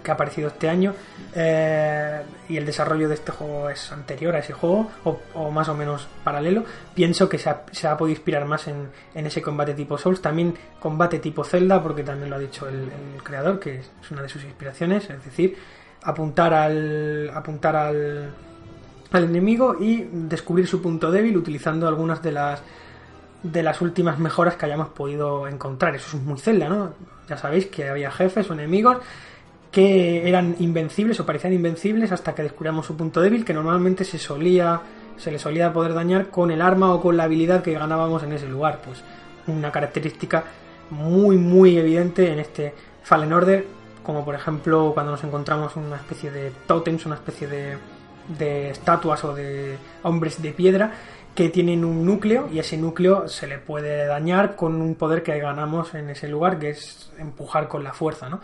que 0.03 0.11
ha 0.11 0.13
aparecido 0.13 0.47
este 0.47 0.69
año 0.69 0.93
eh, 1.35 2.21
y 2.49 2.57
el 2.57 2.65
desarrollo 2.65 3.07
de 3.07 3.15
este 3.15 3.31
juego 3.31 3.69
es 3.69 3.91
anterior 3.91 4.35
a 4.35 4.39
ese 4.39 4.53
juego 4.53 4.89
o, 5.03 5.51
más 5.51 5.69
o 5.69 5.75
menos 5.75 6.07
paralelo 6.23 6.63
pienso 6.93 7.29
que 7.29 7.37
se 7.37 7.49
ha, 7.49 7.63
se 7.71 7.87
ha 7.87 7.97
podido 7.97 8.15
inspirar 8.15 8.45
más 8.45 8.67
en, 8.67 8.89
en, 9.13 9.25
ese 9.25 9.41
combate 9.41 9.73
tipo 9.73 9.97
Souls 9.97 10.21
también 10.21 10.55
combate 10.79 11.19
tipo 11.19 11.43
Zelda 11.43 11.81
porque 11.81 12.03
también 12.03 12.29
lo 12.29 12.35
ha 12.35 12.39
dicho 12.39 12.67
el, 12.67 12.89
creador 13.23 13.59
que 13.59 13.79
es 13.79 14.11
una 14.11 14.21
de 14.21 14.29
sus 14.29 14.43
inspiraciones 14.43 15.09
es 15.09 15.23
decir 15.23 15.57
apuntar 16.03 16.53
al 16.53 17.31
apuntar 17.33 17.75
al, 17.75 18.31
al 19.11 19.23
enemigo 19.23 19.75
y 19.79 20.07
descubrir 20.11 20.67
su 20.67 20.81
punto 20.81 21.11
débil 21.11 21.37
utilizando 21.37 21.87
algunas 21.87 22.21
de 22.21 22.31
las 22.31 22.61
de 23.43 23.61
las 23.61 23.79
últimas 23.81 24.17
mejoras 24.17 24.55
que 24.55 24.65
hayamos 24.65 24.87
podido 24.89 25.47
encontrar. 25.47 25.93
Eso 25.95 26.17
es 26.17 26.23
muy 26.23 26.39
Zelda 26.39 26.67
no 26.69 26.93
ya 27.27 27.37
sabéis 27.37 27.67
que 27.67 27.89
había 27.89 28.11
jefes 28.11 28.49
o 28.49 28.53
enemigos 28.53 28.97
que 29.75 30.29
eran 30.29 30.55
invencibles 30.59 31.19
o 31.19 31.25
parecían 31.25 31.51
invencibles 31.51 32.13
hasta 32.13 32.33
que 32.33 32.43
descubríamos 32.43 32.85
su 32.85 32.95
punto 32.95 33.19
débil, 33.19 33.43
que 33.43 33.53
normalmente 33.53 34.05
se 34.05 34.17
solía 34.17 34.79
se 35.17 35.33
le 35.33 35.37
solía 35.37 35.73
poder 35.73 35.93
dañar 35.93 36.29
con 36.29 36.49
el 36.49 36.61
arma 36.61 36.93
o 36.93 37.01
con 37.01 37.17
la 37.17 37.25
habilidad 37.25 37.61
que 37.61 37.73
ganábamos 37.73 38.23
en 38.23 38.31
ese 38.31 38.47
lugar. 38.47 38.79
Pues 38.85 39.03
una 39.47 39.73
característica 39.73 40.45
muy 40.91 41.35
muy 41.35 41.77
evidente 41.77 42.31
en 42.31 42.39
este 42.39 42.73
Fallen 43.03 43.33
Order, 43.33 43.67
como 44.01 44.23
por 44.23 44.35
ejemplo 44.35 44.91
cuando 44.93 45.11
nos 45.11 45.25
encontramos 45.25 45.75
una 45.75 45.97
especie 45.97 46.31
de 46.31 46.53
totems, 46.65 47.05
una 47.05 47.15
especie 47.15 47.45
de, 47.45 47.77
de 48.39 48.69
estatuas 48.69 49.25
o 49.25 49.35
de 49.35 49.75
hombres 50.03 50.41
de 50.41 50.53
piedra 50.53 50.93
que 51.35 51.49
tienen 51.49 51.83
un 51.83 52.05
núcleo 52.05 52.49
y 52.51 52.59
ese 52.59 52.77
núcleo 52.77 53.27
se 53.27 53.45
le 53.45 53.59
puede 53.59 54.05
dañar 54.07 54.55
con 54.55 54.81
un 54.81 54.95
poder 54.95 55.21
que 55.21 55.37
ganamos 55.37 55.93
en 55.93 56.09
ese 56.09 56.29
lugar 56.29 56.57
que 56.57 56.69
es 56.69 57.11
empujar 57.19 57.67
con 57.67 57.83
la 57.83 57.93
fuerza, 57.93 58.29
¿no? 58.29 58.39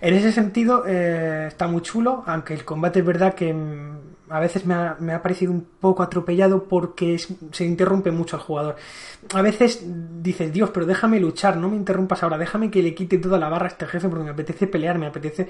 En 0.00 0.14
ese 0.14 0.30
sentido 0.30 0.84
eh, 0.86 1.46
está 1.48 1.66
muy 1.66 1.80
chulo, 1.80 2.22
aunque 2.26 2.52
el 2.52 2.64
combate 2.64 2.98
es 3.00 3.06
verdad 3.06 3.34
que 3.34 3.52
mm, 3.54 3.96
a 4.28 4.40
veces 4.40 4.66
me 4.66 4.74
ha, 4.74 5.22
parecido 5.22 5.52
un 5.52 5.66
poco 5.80 6.02
atropellado 6.02 6.64
porque 6.64 7.18
se 7.18 7.64
interrumpe 7.64 8.10
mucho 8.10 8.36
al 8.36 8.42
jugador. 8.42 8.76
A 9.32 9.40
veces 9.40 9.84
dices, 10.20 10.52
Dios, 10.52 10.70
pero 10.74 10.84
déjame 10.84 11.20
luchar, 11.20 11.56
no 11.56 11.70
me 11.70 11.76
interrumpas 11.76 12.22
ahora, 12.22 12.36
déjame 12.36 12.70
que 12.70 12.82
le 12.82 12.94
quite 12.94 13.18
toda 13.18 13.38
la 13.38 13.48
barra 13.48 13.66
a 13.66 13.68
este 13.68 13.86
jefe 13.86 14.08
porque 14.08 14.24
me 14.24 14.30
apetece 14.30 14.66
pelear, 14.66 14.98
me 14.98 15.06
apetece 15.06 15.48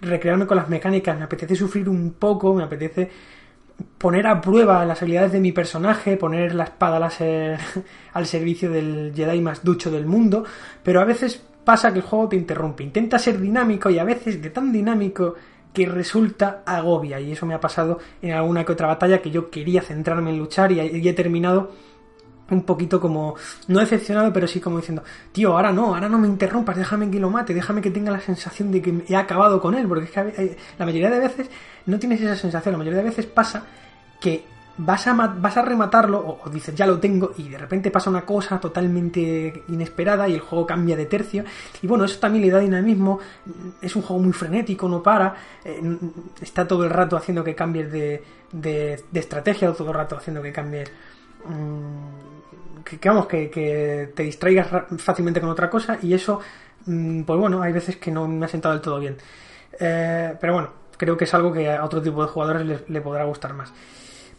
recrearme 0.00 0.46
con 0.46 0.58
las 0.58 0.68
mecánicas, 0.68 1.18
me 1.18 1.24
apetece 1.24 1.56
sufrir 1.56 1.88
un 1.88 2.12
poco, 2.12 2.54
me 2.54 2.62
apetece 2.62 3.10
poner 3.98 4.26
a 4.26 4.40
prueba 4.40 4.84
las 4.84 5.02
habilidades 5.02 5.32
de 5.32 5.40
mi 5.40 5.52
personaje, 5.52 6.16
poner 6.16 6.54
la 6.54 6.64
espada 6.64 6.98
al 8.12 8.26
servicio 8.26 8.70
del 8.70 9.12
Jedi 9.14 9.40
más 9.40 9.64
ducho 9.64 9.90
del 9.90 10.06
mundo, 10.06 10.44
pero 10.82 11.00
a 11.00 11.04
veces 11.04 11.42
pasa 11.64 11.92
que 11.92 11.98
el 11.98 12.04
juego 12.04 12.28
te 12.28 12.36
interrumpe, 12.36 12.82
intenta 12.82 13.18
ser 13.18 13.38
dinámico 13.38 13.90
y 13.90 13.98
a 13.98 14.04
veces 14.04 14.40
de 14.40 14.50
tan 14.50 14.72
dinámico 14.72 15.34
que 15.72 15.86
resulta 15.86 16.62
agobia 16.64 17.20
y 17.20 17.32
eso 17.32 17.44
me 17.44 17.54
ha 17.54 17.60
pasado 17.60 17.98
en 18.22 18.32
alguna 18.32 18.64
que 18.64 18.72
otra 18.72 18.86
batalla 18.86 19.20
que 19.20 19.30
yo 19.30 19.50
quería 19.50 19.82
centrarme 19.82 20.30
en 20.30 20.38
luchar 20.38 20.72
y 20.72 20.80
he 20.80 21.12
terminado 21.12 21.70
un 22.50 22.62
poquito 22.62 23.00
como, 23.00 23.34
no 23.66 23.80
decepcionado, 23.80 24.32
pero 24.32 24.46
sí 24.46 24.60
como 24.60 24.78
diciendo, 24.78 25.02
tío, 25.32 25.52
ahora 25.52 25.72
no, 25.72 25.94
ahora 25.94 26.08
no 26.08 26.18
me 26.18 26.26
interrumpas, 26.26 26.76
déjame 26.76 27.10
que 27.10 27.20
lo 27.20 27.30
mate, 27.30 27.54
déjame 27.54 27.82
que 27.82 27.90
tenga 27.90 28.10
la 28.10 28.20
sensación 28.20 28.70
de 28.70 28.82
que 28.82 29.04
he 29.08 29.16
acabado 29.16 29.60
con 29.60 29.74
él, 29.74 29.86
porque 29.86 30.04
es 30.04 30.10
que 30.10 30.20
eh, 30.20 30.56
la 30.78 30.86
mayoría 30.86 31.10
de 31.10 31.18
veces 31.18 31.50
no 31.86 31.98
tienes 31.98 32.20
esa 32.20 32.36
sensación, 32.36 32.72
la 32.72 32.78
mayoría 32.78 32.98
de 32.98 33.08
veces 33.08 33.26
pasa 33.26 33.64
que 34.20 34.44
vas 34.78 35.06
a, 35.08 35.12
vas 35.12 35.56
a 35.56 35.62
rematarlo 35.62 36.40
o, 36.44 36.48
dices 36.48 36.74
ya 36.74 36.86
lo 36.86 36.98
tengo 36.98 37.32
y 37.36 37.48
de 37.48 37.58
repente 37.58 37.90
pasa 37.90 38.10
una 38.10 38.24
cosa 38.24 38.58
totalmente 38.60 39.64
inesperada 39.68 40.28
y 40.28 40.34
el 40.34 40.40
juego 40.40 40.66
cambia 40.66 40.96
de 40.96 41.06
tercio. 41.06 41.44
Y 41.82 41.86
bueno 41.86 42.04
eso 42.04 42.18
también 42.18 42.44
le 42.44 42.50
da 42.50 42.60
dinamismo 42.60 43.18
es 43.82 43.94
un 43.96 44.02
juego 44.02 44.22
muy 44.22 44.32
frenético 44.32 44.88
no 44.88 45.02
para 45.02 45.34
eh, 45.64 45.80
está 46.40 46.66
todo 46.66 46.84
el 46.84 46.90
rato 46.90 47.16
haciendo 47.16 47.42
que 47.44 47.54
cambies 47.54 47.90
de, 47.90 48.22
de, 48.52 49.04
estrategia 49.12 49.70
o 49.70 49.74
todo 49.74 49.88
el 49.88 49.94
rato 49.94 50.16
haciendo 50.16 50.40
que 50.40 50.52
cambies 50.52 50.90
mm, 51.44 52.37
que, 52.96 53.08
vamos 53.08 53.26
que, 53.26 54.12
te 54.14 54.22
distraigas 54.22 54.68
fácilmente 54.98 55.40
con 55.40 55.50
otra 55.50 55.68
cosa 55.68 55.98
y 56.02 56.14
eso 56.14 56.40
mm, 56.86 57.22
pues 57.22 57.38
bueno 57.38 57.62
hay 57.62 57.72
veces 57.72 57.96
que 57.96 58.10
no 58.10 58.26
me 58.26 58.46
ha 58.46 58.48
sentado 58.48 58.74
del 58.74 58.82
todo 58.82 58.98
bien. 58.98 59.16
Eh, 59.78 60.34
pero 60.40 60.52
bueno 60.54 60.70
creo 60.96 61.16
que 61.16 61.24
es 61.24 61.34
algo 61.34 61.52
que 61.52 61.70
a 61.70 61.84
otro 61.84 62.02
tipo 62.02 62.22
de 62.22 62.28
jugadores 62.28 62.82
le 62.88 63.00
podrá 63.00 63.24
gustar 63.24 63.54
más. 63.54 63.72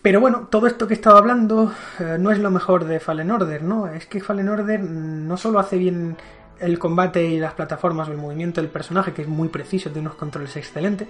Pero 0.01 0.21
bueno, 0.21 0.47
todo 0.49 0.67
esto 0.67 0.87
que 0.87 0.93
he 0.93 0.95
estado 0.95 1.17
hablando 1.17 1.73
eh, 1.99 2.17
no 2.17 2.31
es 2.31 2.39
lo 2.39 2.51
mejor 2.51 2.85
de 2.85 3.01
Fallen 3.01 3.31
Order, 3.31 3.63
¿no? 3.63 3.87
Es 3.87 4.05
que 4.05 4.21
Fallen 4.21 4.47
Order 4.47 4.79
no 4.79 5.35
solo 5.35 5.59
hace 5.59 5.77
bien 5.77 6.15
el 6.59 6.79
combate 6.79 7.25
y 7.25 7.39
las 7.39 7.53
plataformas 7.53 8.07
o 8.07 8.11
el 8.11 8.17
movimiento 8.17 8.61
del 8.61 8.69
personaje, 8.69 9.13
que 9.13 9.23
es 9.23 9.27
muy 9.27 9.49
preciso, 9.49 9.89
tiene 9.89 10.07
unos 10.07 10.17
controles 10.17 10.55
excelentes, 10.55 11.07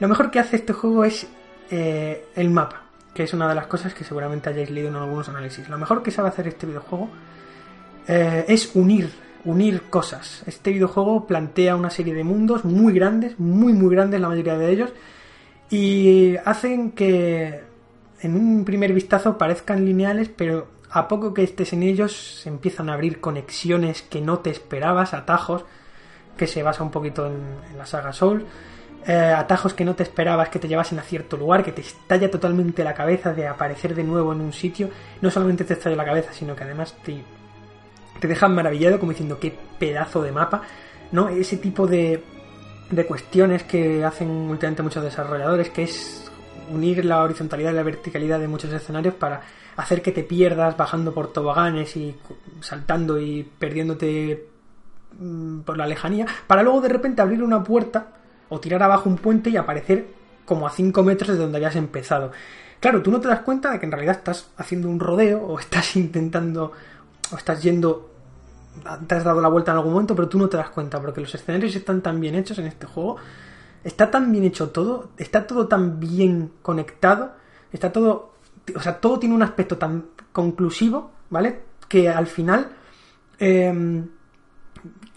lo 0.00 0.08
mejor 0.08 0.30
que 0.30 0.38
hace 0.38 0.56
este 0.56 0.72
juego 0.72 1.04
es 1.04 1.26
eh, 1.70 2.26
el 2.34 2.50
mapa, 2.50 2.82
que 3.14 3.24
es 3.24 3.32
una 3.34 3.48
de 3.48 3.54
las 3.54 3.66
cosas 3.66 3.94
que 3.94 4.04
seguramente 4.04 4.50
hayáis 4.50 4.70
leído 4.70 4.88
en 4.88 4.96
algunos 4.96 5.28
análisis. 5.28 5.68
Lo 5.68 5.78
mejor 5.78 6.02
que 6.02 6.10
sabe 6.10 6.28
hacer 6.28 6.48
este 6.48 6.66
videojuego 6.66 7.08
eh, 8.06 8.44
es 8.48 8.74
unir, 8.74 9.10
unir 9.44 9.82
cosas. 9.90 10.42
Este 10.46 10.70
videojuego 10.70 11.26
plantea 11.26 11.76
una 11.76 11.90
serie 11.90 12.14
de 12.14 12.24
mundos 12.24 12.64
muy 12.64 12.92
grandes, 12.92 13.38
muy 13.38 13.72
muy 13.72 13.94
grandes 13.94 14.20
la 14.20 14.28
mayoría 14.28 14.58
de 14.58 14.70
ellos, 14.70 14.90
y 15.70 16.36
hacen 16.44 16.92
que 16.92 17.62
en 18.20 18.36
un 18.36 18.64
primer 18.64 18.92
vistazo 18.92 19.38
parezcan 19.38 19.84
lineales, 19.84 20.28
pero 20.28 20.68
a 20.90 21.06
poco 21.08 21.32
que 21.32 21.44
estés 21.44 21.72
en 21.72 21.82
ellos 21.82 22.40
se 22.42 22.48
empiezan 22.48 22.90
a 22.90 22.94
abrir 22.94 23.20
conexiones 23.20 24.02
que 24.02 24.20
no 24.20 24.40
te 24.40 24.50
esperabas, 24.50 25.14
atajos, 25.14 25.64
que 26.36 26.46
se 26.46 26.62
basa 26.62 26.82
un 26.82 26.90
poquito 26.90 27.26
en, 27.26 27.78
la 27.78 27.86
saga 27.86 28.12
Soul, 28.12 28.44
eh, 29.06 29.12
atajos 29.12 29.72
que 29.72 29.84
no 29.84 29.94
te 29.94 30.02
esperabas 30.02 30.50
que 30.50 30.58
te 30.58 30.68
llevasen 30.68 30.98
a 30.98 31.02
cierto 31.02 31.36
lugar, 31.36 31.64
que 31.64 31.72
te 31.72 31.80
estalla 31.80 32.30
totalmente 32.30 32.84
la 32.84 32.92
cabeza 32.92 33.32
de 33.32 33.46
aparecer 33.46 33.94
de 33.94 34.04
nuevo 34.04 34.32
en 34.32 34.40
un 34.40 34.52
sitio, 34.52 34.90
no 35.22 35.30
solamente 35.30 35.64
te 35.64 35.72
estalla 35.72 35.96
la 35.96 36.04
cabeza, 36.04 36.32
sino 36.32 36.54
que 36.54 36.64
además 36.64 36.94
te, 37.02 37.22
te 38.20 38.28
dejan 38.28 38.54
maravillado 38.54 38.98
como 39.00 39.12
diciendo 39.12 39.38
qué 39.40 39.56
pedazo 39.78 40.22
de 40.22 40.32
mapa, 40.32 40.62
¿no? 41.12 41.28
Ese 41.30 41.56
tipo 41.56 41.86
de, 41.86 42.22
de 42.90 43.06
cuestiones 43.06 43.62
que 43.62 44.04
hacen 44.04 44.28
últimamente 44.28 44.82
muchos 44.82 45.02
desarrolladores, 45.02 45.70
que 45.70 45.84
es 45.84 46.30
unir 46.70 47.04
la 47.04 47.22
horizontalidad 47.22 47.72
y 47.72 47.76
la 47.76 47.82
verticalidad 47.82 48.38
de 48.38 48.48
muchos 48.48 48.72
escenarios 48.72 49.14
para 49.14 49.40
hacer 49.76 50.02
que 50.02 50.12
te 50.12 50.24
pierdas 50.24 50.76
bajando 50.76 51.14
por 51.14 51.32
toboganes 51.32 51.96
y 51.96 52.14
saltando 52.60 53.18
y 53.18 53.44
perdiéndote 53.58 54.46
mm, 55.18 55.60
por 55.60 55.78
la 55.78 55.86
lejanía, 55.86 56.26
para 56.46 56.62
luego 56.62 56.82
de 56.82 56.90
repente 56.90 57.22
abrir 57.22 57.42
una 57.42 57.64
puerta 57.64 58.19
o 58.50 58.60
tirar 58.60 58.82
abajo 58.82 59.08
un 59.08 59.16
puente 59.16 59.48
y 59.48 59.56
aparecer 59.56 60.08
como 60.44 60.66
a 60.66 60.70
5 60.70 61.02
metros 61.02 61.30
de 61.30 61.36
donde 61.38 61.56
habías 61.56 61.76
empezado. 61.76 62.32
Claro, 62.80 63.02
tú 63.02 63.10
no 63.10 63.20
te 63.20 63.28
das 63.28 63.40
cuenta 63.40 63.70
de 63.70 63.78
que 63.78 63.86
en 63.86 63.92
realidad 63.92 64.16
estás 64.16 64.50
haciendo 64.58 64.88
un 64.88 65.00
rodeo 65.00 65.42
o 65.42 65.58
estás 65.58 65.96
intentando 65.96 66.72
o 67.32 67.36
estás 67.36 67.62
yendo 67.62 68.08
te 69.06 69.16
has 69.16 69.24
dado 69.24 69.40
la 69.40 69.48
vuelta 69.48 69.72
en 69.72 69.78
algún 69.78 69.92
momento, 69.92 70.14
pero 70.14 70.28
tú 70.28 70.38
no 70.38 70.48
te 70.48 70.56
das 70.56 70.70
cuenta 70.70 71.00
porque 71.00 71.20
los 71.20 71.34
escenarios 71.34 71.74
están 71.74 72.02
tan 72.02 72.20
bien 72.20 72.36
hechos 72.36 72.58
en 72.58 72.66
este 72.66 72.86
juego 72.86 73.16
está 73.84 74.10
tan 74.10 74.30
bien 74.32 74.44
hecho 74.44 74.70
todo, 74.70 75.10
está 75.16 75.46
todo 75.46 75.66
tan 75.66 76.00
bien 76.00 76.52
conectado, 76.62 77.32
está 77.72 77.92
todo, 77.92 78.34
o 78.74 78.80
sea, 78.80 79.00
todo 79.00 79.18
tiene 79.18 79.34
un 79.34 79.42
aspecto 79.42 79.78
tan 79.78 80.06
conclusivo, 80.32 81.10
¿vale? 81.30 81.62
Que 81.88 82.08
al 82.08 82.26
final 82.26 82.70
em, 83.38 84.08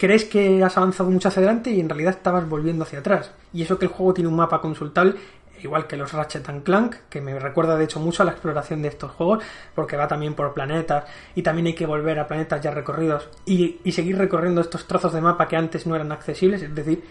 crees 0.04 0.26
que 0.26 0.62
has 0.62 0.76
avanzado 0.76 1.10
mucho 1.10 1.28
hacia 1.28 1.40
adelante 1.40 1.70
y 1.70 1.80
en 1.80 1.88
realidad 1.88 2.12
estabas 2.12 2.46
volviendo 2.46 2.84
hacia 2.84 2.98
atrás. 2.98 3.32
Y 3.54 3.62
eso 3.62 3.78
que 3.78 3.86
el 3.86 3.90
juego 3.90 4.12
tiene 4.12 4.28
un 4.28 4.36
mapa 4.36 4.60
consultable 4.60 5.14
igual 5.62 5.86
que 5.86 5.96
los 5.96 6.12
Ratchet 6.12 6.46
and 6.50 6.62
Clank, 6.62 6.96
que 7.08 7.22
me 7.22 7.38
recuerda 7.38 7.78
de 7.78 7.84
hecho 7.84 7.98
mucho 7.98 8.22
a 8.22 8.26
la 8.26 8.32
exploración 8.32 8.82
de 8.82 8.88
estos 8.88 9.12
juegos, 9.12 9.42
porque 9.74 9.96
va 9.96 10.06
también 10.06 10.34
por 10.34 10.52
planetas 10.52 11.04
y 11.34 11.40
también 11.40 11.68
hay 11.68 11.74
que 11.74 11.86
volver 11.86 12.18
a 12.18 12.28
planetas 12.28 12.60
ya 12.60 12.70
recorridos 12.70 13.30
y, 13.46 13.78
seguir 13.92 14.18
recorriendo 14.18 14.60
estos 14.60 14.86
trozos 14.86 15.14
de 15.14 15.22
mapa 15.22 15.48
que 15.48 15.56
antes 15.56 15.86
no 15.86 15.94
eran 15.94 16.12
accesibles, 16.12 16.60
es 16.60 16.74
decir, 16.74 17.02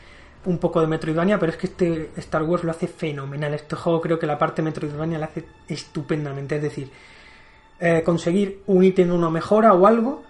un 0.45 0.59
poco 0.59 0.81
de 0.81 0.87
Metroidvania, 0.87 1.39
pero 1.39 1.51
es 1.51 1.57
que 1.57 1.65
este 1.65 2.11
Star 2.17 2.43
Wars 2.43 2.63
lo 2.63 2.69
hace 2.69 2.87
fenomenal. 2.87 3.55
Este 3.55 3.75
juego 3.75 4.01
creo 4.01 4.19
que 4.19 4.27
la 4.27 4.37
parte 4.37 4.61
Metroidvania 4.61 5.17
la 5.17 5.25
hace 5.25 5.45
estupendamente, 5.67 6.57
es 6.57 6.61
decir, 6.61 6.91
eh, 7.79 8.03
conseguir 8.05 8.61
un 8.67 8.83
ítem, 8.83 9.11
una 9.11 9.31
mejora 9.31 9.73
o 9.73 9.87
algo 9.87 10.23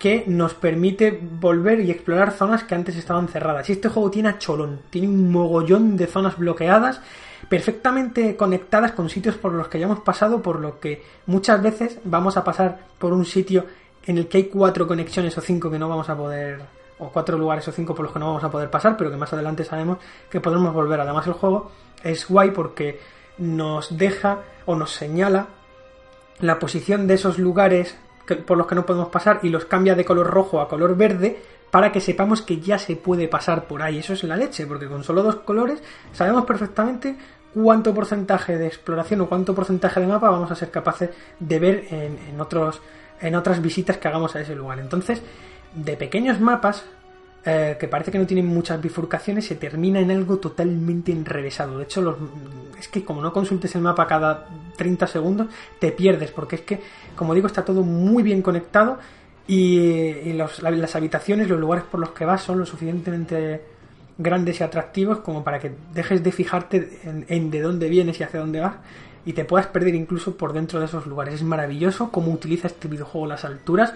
que 0.00 0.24
nos 0.26 0.54
permite 0.54 1.20
volver 1.20 1.80
y 1.80 1.90
explorar 1.90 2.32
zonas 2.32 2.64
que 2.64 2.74
antes 2.74 2.96
estaban 2.96 3.28
cerradas. 3.28 3.68
Y 3.68 3.72
este 3.72 3.90
juego 3.90 4.10
tiene 4.10 4.30
a 4.30 4.38
cholón, 4.38 4.80
tiene 4.88 5.08
un 5.08 5.30
mogollón 5.30 5.94
de 5.98 6.06
zonas 6.06 6.38
bloqueadas, 6.38 7.02
perfectamente 7.50 8.34
conectadas 8.34 8.92
con 8.92 9.10
sitios 9.10 9.36
por 9.36 9.52
los 9.52 9.68
que 9.68 9.78
ya 9.78 9.84
hemos 9.84 10.00
pasado, 10.00 10.40
por 10.40 10.58
lo 10.58 10.80
que 10.80 11.02
muchas 11.26 11.62
veces 11.62 11.98
vamos 12.02 12.38
a 12.38 12.44
pasar 12.44 12.78
por 12.98 13.12
un 13.12 13.26
sitio 13.26 13.66
en 14.06 14.16
el 14.16 14.26
que 14.26 14.38
hay 14.38 14.44
cuatro 14.44 14.88
conexiones 14.88 15.36
o 15.36 15.42
cinco 15.42 15.70
que 15.70 15.78
no 15.78 15.86
vamos 15.86 16.08
a 16.08 16.16
poder 16.16 16.62
o 16.98 17.10
cuatro 17.10 17.36
lugares 17.36 17.68
o 17.68 17.72
cinco 17.72 17.94
por 17.94 18.04
los 18.04 18.12
que 18.14 18.20
no 18.20 18.28
vamos 18.28 18.44
a 18.44 18.50
poder 18.50 18.70
pasar, 18.70 18.96
pero 18.96 19.10
que 19.10 19.18
más 19.18 19.34
adelante 19.34 19.64
sabemos 19.64 19.98
que 20.30 20.40
podremos 20.40 20.72
volver. 20.72 20.98
Además 20.98 21.26
el 21.26 21.34
juego 21.34 21.72
es 22.02 22.26
guay 22.26 22.52
porque 22.52 22.98
nos 23.36 23.98
deja 23.98 24.38
o 24.64 24.76
nos 24.76 24.92
señala 24.92 25.48
la 26.38 26.58
posición 26.58 27.06
de 27.06 27.14
esos 27.14 27.38
lugares 27.38 27.98
por 28.36 28.58
los 28.58 28.66
que 28.66 28.74
no 28.74 28.86
podemos 28.86 29.08
pasar 29.08 29.40
y 29.42 29.48
los 29.48 29.64
cambia 29.64 29.94
de 29.94 30.04
color 30.04 30.26
rojo 30.26 30.60
a 30.60 30.68
color 30.68 30.96
verde 30.96 31.40
para 31.70 31.92
que 31.92 32.00
sepamos 32.00 32.42
que 32.42 32.60
ya 32.60 32.78
se 32.78 32.96
puede 32.96 33.28
pasar 33.28 33.66
por 33.66 33.82
ahí. 33.82 33.98
Eso 33.98 34.12
es 34.12 34.24
la 34.24 34.36
leche, 34.36 34.66
porque 34.66 34.88
con 34.88 35.04
solo 35.04 35.22
dos 35.22 35.36
colores 35.36 35.82
sabemos 36.12 36.44
perfectamente 36.44 37.16
cuánto 37.54 37.94
porcentaje 37.94 38.58
de 38.58 38.66
exploración 38.66 39.22
o 39.22 39.28
cuánto 39.28 39.54
porcentaje 39.54 40.00
de 40.00 40.06
mapa 40.06 40.30
vamos 40.30 40.50
a 40.50 40.54
ser 40.54 40.70
capaces 40.70 41.10
de 41.38 41.58
ver 41.58 41.86
en, 41.90 42.18
en 42.28 42.40
otros 42.40 42.80
en 43.20 43.34
otras 43.34 43.60
visitas 43.60 43.98
que 43.98 44.08
hagamos 44.08 44.34
a 44.34 44.40
ese 44.40 44.54
lugar. 44.54 44.78
Entonces, 44.78 45.22
de 45.74 45.96
pequeños 45.96 46.40
mapas 46.40 46.84
eh, 47.44 47.76
que 47.80 47.88
parece 47.88 48.10
que 48.10 48.18
no 48.18 48.26
tienen 48.26 48.46
muchas 48.46 48.80
bifurcaciones, 48.80 49.46
se 49.46 49.54
termina 49.54 49.98
en 50.00 50.10
algo 50.10 50.38
totalmente 50.38 51.10
enrevesado. 51.10 51.78
De 51.78 51.84
hecho, 51.84 52.02
los, 52.02 52.16
es 52.78 52.88
que 52.88 53.04
como 53.04 53.22
no 53.22 53.32
consultes 53.32 53.74
el 53.74 53.80
mapa 53.80 54.06
cada 54.06 54.46
30 54.76 55.06
segundos, 55.06 55.48
te 55.78 55.90
pierdes, 55.92 56.30
porque 56.32 56.56
es 56.56 56.62
que, 56.62 56.80
como 57.16 57.34
digo, 57.34 57.46
está 57.46 57.64
todo 57.64 57.82
muy 57.82 58.22
bien 58.22 58.42
conectado 58.42 58.98
y, 59.46 60.32
las 60.34 60.94
habitaciones, 60.94 61.48
los 61.48 61.58
lugares 61.58 61.84
por 61.84 61.98
los 61.98 62.10
que 62.10 62.24
vas 62.24 62.42
son 62.42 62.58
lo 62.58 62.66
suficientemente 62.66 63.62
grandes 64.18 64.60
y 64.60 64.62
atractivos 64.62 65.20
como 65.20 65.42
para 65.42 65.58
que 65.58 65.72
dejes 65.94 66.22
de 66.22 66.30
fijarte 66.30 67.00
en 67.04 67.50
de 67.50 67.60
dónde 67.62 67.88
vienes 67.88 68.20
y 68.20 68.22
hacia 68.22 68.38
dónde 68.38 68.60
vas 68.60 68.74
y 69.24 69.32
te 69.32 69.44
puedas 69.44 69.66
perder 69.66 69.94
incluso 69.94 70.36
por 70.36 70.52
dentro 70.52 70.80
de 70.80 70.86
esos 70.86 71.06
lugares. 71.06 71.34
Es 71.34 71.42
maravilloso 71.42 72.10
cómo 72.10 72.32
utiliza 72.32 72.68
este 72.68 72.88
videojuego 72.88 73.26
las 73.26 73.44
alturas, 73.44 73.94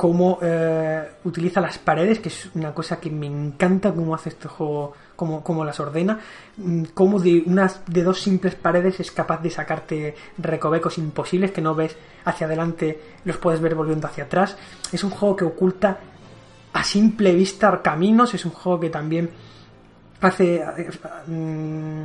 cómo 0.00 0.38
eh, 0.40 1.10
utiliza 1.24 1.60
las 1.60 1.76
paredes, 1.76 2.20
que 2.20 2.30
es 2.30 2.48
una 2.54 2.72
cosa 2.72 2.98
que 2.98 3.10
me 3.10 3.26
encanta 3.26 3.92
cómo 3.92 4.14
hace 4.14 4.30
este 4.30 4.48
juego, 4.48 4.94
cómo, 5.14 5.44
cómo 5.44 5.62
las 5.62 5.78
ordena, 5.78 6.18
mm, 6.56 6.84
cómo 6.94 7.20
de 7.20 7.42
unas 7.44 7.82
de 7.84 8.02
dos 8.02 8.18
simples 8.18 8.54
paredes 8.54 8.98
es 8.98 9.10
capaz 9.10 9.42
de 9.42 9.50
sacarte 9.50 10.14
recovecos 10.38 10.96
imposibles 10.96 11.50
que 11.50 11.60
no 11.60 11.74
ves 11.74 11.98
hacia 12.24 12.46
adelante, 12.46 12.98
los 13.26 13.36
puedes 13.36 13.60
ver 13.60 13.74
volviendo 13.74 14.06
hacia 14.06 14.24
atrás. 14.24 14.56
Es 14.90 15.04
un 15.04 15.10
juego 15.10 15.36
que 15.36 15.44
oculta 15.44 15.98
a 16.72 16.82
simple 16.82 17.34
vista 17.34 17.82
caminos, 17.82 18.32
es 18.32 18.46
un 18.46 18.52
juego 18.52 18.80
que 18.80 18.88
también 18.88 19.28
hace 20.22 20.64
eh, 20.78 20.90
mm, 21.26 22.04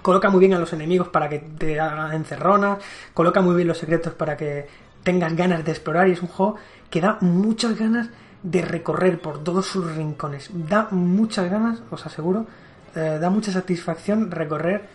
coloca 0.00 0.30
muy 0.30 0.40
bien 0.40 0.54
a 0.54 0.58
los 0.58 0.72
enemigos 0.72 1.08
para 1.08 1.28
que 1.28 1.40
te 1.40 1.78
hagan 1.78 2.14
encerronas, 2.14 2.78
coloca 3.12 3.42
muy 3.42 3.54
bien 3.54 3.68
los 3.68 3.76
secretos 3.76 4.14
para 4.14 4.34
que 4.34 4.66
tengas 5.02 5.34
ganas 5.34 5.64
de 5.64 5.72
explorar 5.72 6.08
y 6.08 6.12
es 6.12 6.22
un 6.22 6.28
juego 6.28 6.56
que 6.90 7.00
da 7.00 7.18
muchas 7.20 7.78
ganas 7.78 8.08
de 8.42 8.62
recorrer 8.62 9.20
por 9.20 9.42
todos 9.42 9.66
sus 9.66 9.94
rincones. 9.94 10.50
Da 10.52 10.88
muchas 10.90 11.50
ganas, 11.50 11.82
os 11.90 12.04
aseguro, 12.04 12.46
eh, 12.94 13.18
da 13.20 13.30
mucha 13.30 13.52
satisfacción 13.52 14.30
recorrer 14.30 14.88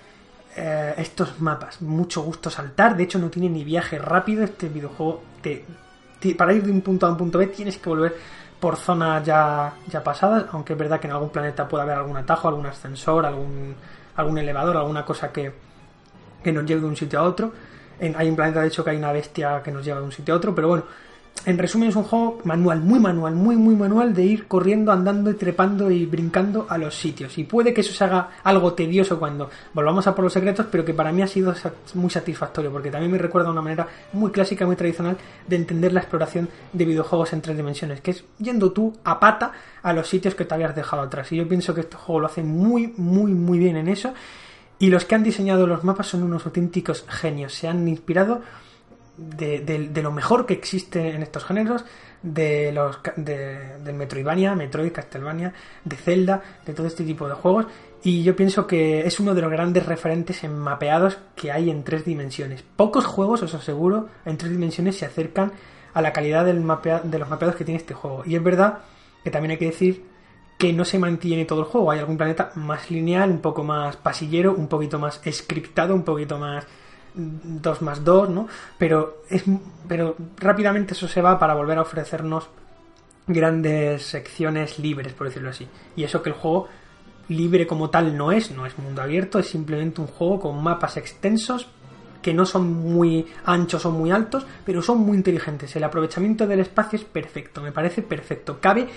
eh, 0.55 0.93
estos 0.97 1.39
mapas. 1.39 1.81
Mucho 1.81 2.21
gusto 2.23 2.49
saltar, 2.49 2.95
de 2.95 3.03
hecho 3.03 3.19
no 3.19 3.29
tiene 3.29 3.49
ni 3.49 3.63
viaje 3.63 3.99
rápido 3.99 4.43
este 4.43 4.69
videojuego. 4.69 5.23
Te, 5.41 5.65
para 6.35 6.53
ir 6.53 6.63
de 6.63 6.71
un 6.71 6.81
punto 6.81 7.05
a 7.05 7.11
un 7.11 7.17
punto 7.17 7.37
B 7.37 7.47
tienes 7.47 7.77
que 7.77 7.89
volver 7.89 8.15
por 8.59 8.75
zonas 8.75 9.23
ya, 9.23 9.73
ya 9.87 10.03
pasadas, 10.03 10.45
aunque 10.51 10.73
es 10.73 10.79
verdad 10.79 10.99
que 10.99 11.07
en 11.07 11.13
algún 11.13 11.29
planeta 11.29 11.67
puede 11.67 11.83
haber 11.83 11.97
algún 11.97 12.17
atajo, 12.17 12.47
algún 12.47 12.65
ascensor, 12.65 13.25
algún 13.25 13.75
algún 14.17 14.37
elevador, 14.39 14.75
alguna 14.75 15.05
cosa 15.05 15.31
que, 15.31 15.53
que 16.43 16.51
nos 16.51 16.65
lleve 16.65 16.81
de 16.81 16.87
un 16.87 16.95
sitio 16.95 17.19
a 17.19 17.23
otro. 17.23 17.53
En, 17.99 18.15
hay 18.15 18.29
un 18.29 18.35
planeta, 18.35 18.61
de 18.61 18.67
hecho, 18.67 18.83
que 18.83 18.91
hay 18.91 18.97
una 18.97 19.11
bestia 19.11 19.61
que 19.63 19.71
nos 19.71 19.83
lleva 19.83 19.99
de 19.99 20.05
un 20.05 20.11
sitio 20.11 20.33
a 20.33 20.37
otro, 20.37 20.53
pero 20.53 20.67
bueno, 20.67 20.83
en 21.45 21.57
resumen 21.57 21.89
es 21.89 21.95
un 21.95 22.03
juego 22.03 22.39
manual, 22.43 22.81
muy 22.81 22.99
manual, 22.99 23.35
muy 23.35 23.55
muy 23.55 23.75
manual 23.75 24.13
de 24.13 24.23
ir 24.23 24.47
corriendo, 24.47 24.91
andando 24.91 25.31
y 25.31 25.35
trepando 25.35 25.89
y 25.89 26.05
brincando 26.05 26.65
a 26.69 26.77
los 26.77 26.95
sitios. 26.95 27.37
Y 27.37 27.43
puede 27.43 27.73
que 27.73 27.81
eso 27.81 27.93
se 27.93 28.03
haga 28.03 28.31
algo 28.43 28.73
tedioso 28.73 29.17
cuando 29.19 29.49
volvamos 29.73 30.07
a 30.07 30.15
por 30.15 30.23
los 30.23 30.33
secretos, 30.33 30.65
pero 30.69 30.83
que 30.83 30.93
para 30.93 31.11
mí 31.11 31.21
ha 31.21 31.27
sido 31.27 31.53
muy 31.93 32.09
satisfactorio, 32.09 32.71
porque 32.71 32.91
también 32.91 33.11
me 33.11 33.17
recuerda 33.17 33.51
una 33.51 33.61
manera 33.61 33.87
muy 34.13 34.31
clásica, 34.31 34.65
muy 34.65 34.75
tradicional 34.75 35.17
de 35.47 35.55
entender 35.55 35.93
la 35.93 36.01
exploración 36.01 36.49
de 36.73 36.85
videojuegos 36.85 37.31
en 37.33 37.41
tres 37.41 37.55
dimensiones, 37.55 38.01
que 38.01 38.11
es 38.11 38.23
yendo 38.39 38.71
tú 38.71 38.93
a 39.03 39.19
pata 39.19 39.51
a 39.83 39.93
los 39.93 40.07
sitios 40.07 40.35
que 40.35 40.45
te 40.45 40.53
habías 40.53 40.75
dejado 40.75 41.03
atrás. 41.03 41.31
Y 41.31 41.37
yo 41.37 41.47
pienso 41.47 41.73
que 41.73 41.81
este 41.81 41.95
juego 41.95 42.21
lo 42.21 42.27
hace 42.27 42.43
muy, 42.43 42.93
muy, 42.97 43.31
muy 43.33 43.59
bien 43.59 43.77
en 43.77 43.87
eso. 43.87 44.13
Y 44.79 44.89
los 44.89 45.05
que 45.05 45.15
han 45.15 45.23
diseñado 45.23 45.65
los 45.67 45.83
mapas 45.83 46.07
son 46.07 46.23
unos 46.23 46.45
auténticos 46.45 47.05
genios. 47.07 47.53
Se 47.53 47.67
han 47.67 47.87
inspirado 47.87 48.41
de, 49.17 50.01
lo 50.01 50.11
mejor 50.11 50.45
que 50.45 50.53
existe 50.53 51.09
en 51.09 51.23
estos 51.23 51.43
géneros, 51.43 51.83
de 52.21 52.71
los 52.71 52.99
de, 53.15 53.77
de 53.79 53.93
Metroidvania, 53.93 54.55
Metroid, 54.55 54.91
Castlevania, 54.91 55.53
de 55.83 55.95
Zelda, 55.95 56.41
de 56.65 56.73
todo 56.73 56.87
este 56.87 57.03
tipo 57.03 57.27
de 57.27 57.33
juegos. 57.33 57.65
Y 58.03 58.23
yo 58.23 58.35
pienso 58.35 58.67
que 58.67 59.01
es 59.07 59.19
uno 59.19 59.33
de 59.33 59.41
los 59.41 59.51
grandes 59.51 59.85
referentes 59.85 60.43
en 60.43 60.57
mapeados 60.57 61.17
que 61.35 61.51
hay 61.51 61.69
en 61.69 61.83
tres 61.83 62.05
dimensiones. 62.05 62.63
Pocos 62.75 63.05
juegos, 63.05 63.41
os 63.41 63.53
aseguro, 63.53 64.07
en 64.25 64.37
tres 64.37 64.51
dimensiones 64.51 64.97
se 64.97 65.05
acercan 65.05 65.51
a 65.93 66.01
la 66.01 66.13
calidad 66.13 66.45
del 66.45 66.63
de 67.03 67.19
los 67.19 67.29
mapeados 67.29 67.55
que 67.55 67.65
tiene 67.65 67.79
este 67.79 67.95
juego. 67.95 68.23
Y 68.25 68.35
es 68.35 68.43
verdad 68.43 68.79
que 69.23 69.31
también 69.31 69.51
hay 69.51 69.57
que 69.57 69.65
decir 69.65 70.05
que 70.57 70.73
no 70.73 70.85
se 70.85 70.99
mantiene 70.99 71.45
todo 71.45 71.61
el 71.61 71.65
juego. 71.65 71.91
Hay 71.91 71.99
algún 71.99 72.17
planeta 72.17 72.51
más 72.55 72.89
lineal, 72.89 73.29
un 73.29 73.39
poco 73.39 73.63
más 73.63 73.95
pasillero, 73.97 74.53
un 74.53 74.67
poquito 74.67 74.99
más 74.99 75.21
scriptado, 75.31 75.93
un 75.93 76.03
poquito 76.03 76.37
más 76.37 76.65
2 77.13 77.81
más 77.81 78.03
2, 78.03 78.29
¿no? 78.29 78.47
Pero, 78.77 79.23
es, 79.29 79.43
pero 79.87 80.15
rápidamente 80.37 80.93
eso 80.93 81.07
se 81.07 81.21
va 81.21 81.39
para 81.39 81.55
volver 81.55 81.77
a 81.77 81.81
ofrecernos 81.81 82.49
grandes 83.27 84.03
secciones 84.03 84.79
libres, 84.79 85.13
por 85.13 85.27
decirlo 85.27 85.49
así. 85.49 85.67
Y 85.95 86.03
eso 86.03 86.23
que 86.23 86.29
el 86.29 86.35
juego 86.35 86.67
libre 87.29 87.67
como 87.67 87.89
tal 87.89 88.15
no 88.15 88.31
es, 88.31 88.51
no 88.51 88.65
es 88.65 88.77
mundo 88.77 89.01
abierto, 89.01 89.39
es 89.39 89.47
simplemente 89.47 90.01
un 90.01 90.07
juego 90.07 90.39
con 90.39 90.63
mapas 90.63 90.97
extensos 90.97 91.67
que 92.21 92.33
no 92.33 92.45
son 92.45 92.73
muy 92.73 93.25
anchos 93.45 93.85
o 93.85 93.91
muy 93.91 94.11
altos, 94.11 94.45
pero 94.65 94.81
son 94.81 94.99
muy 94.99 95.17
inteligentes. 95.17 95.75
El 95.75 95.83
aprovechamiento 95.83 96.47
del 96.47 96.61
espacio 96.61 96.97
es 96.97 97.05
perfecto, 97.05 97.61
me 97.61 97.71
parece 97.71 98.01
perfecto. 98.01 98.59
Cabe 98.59 98.87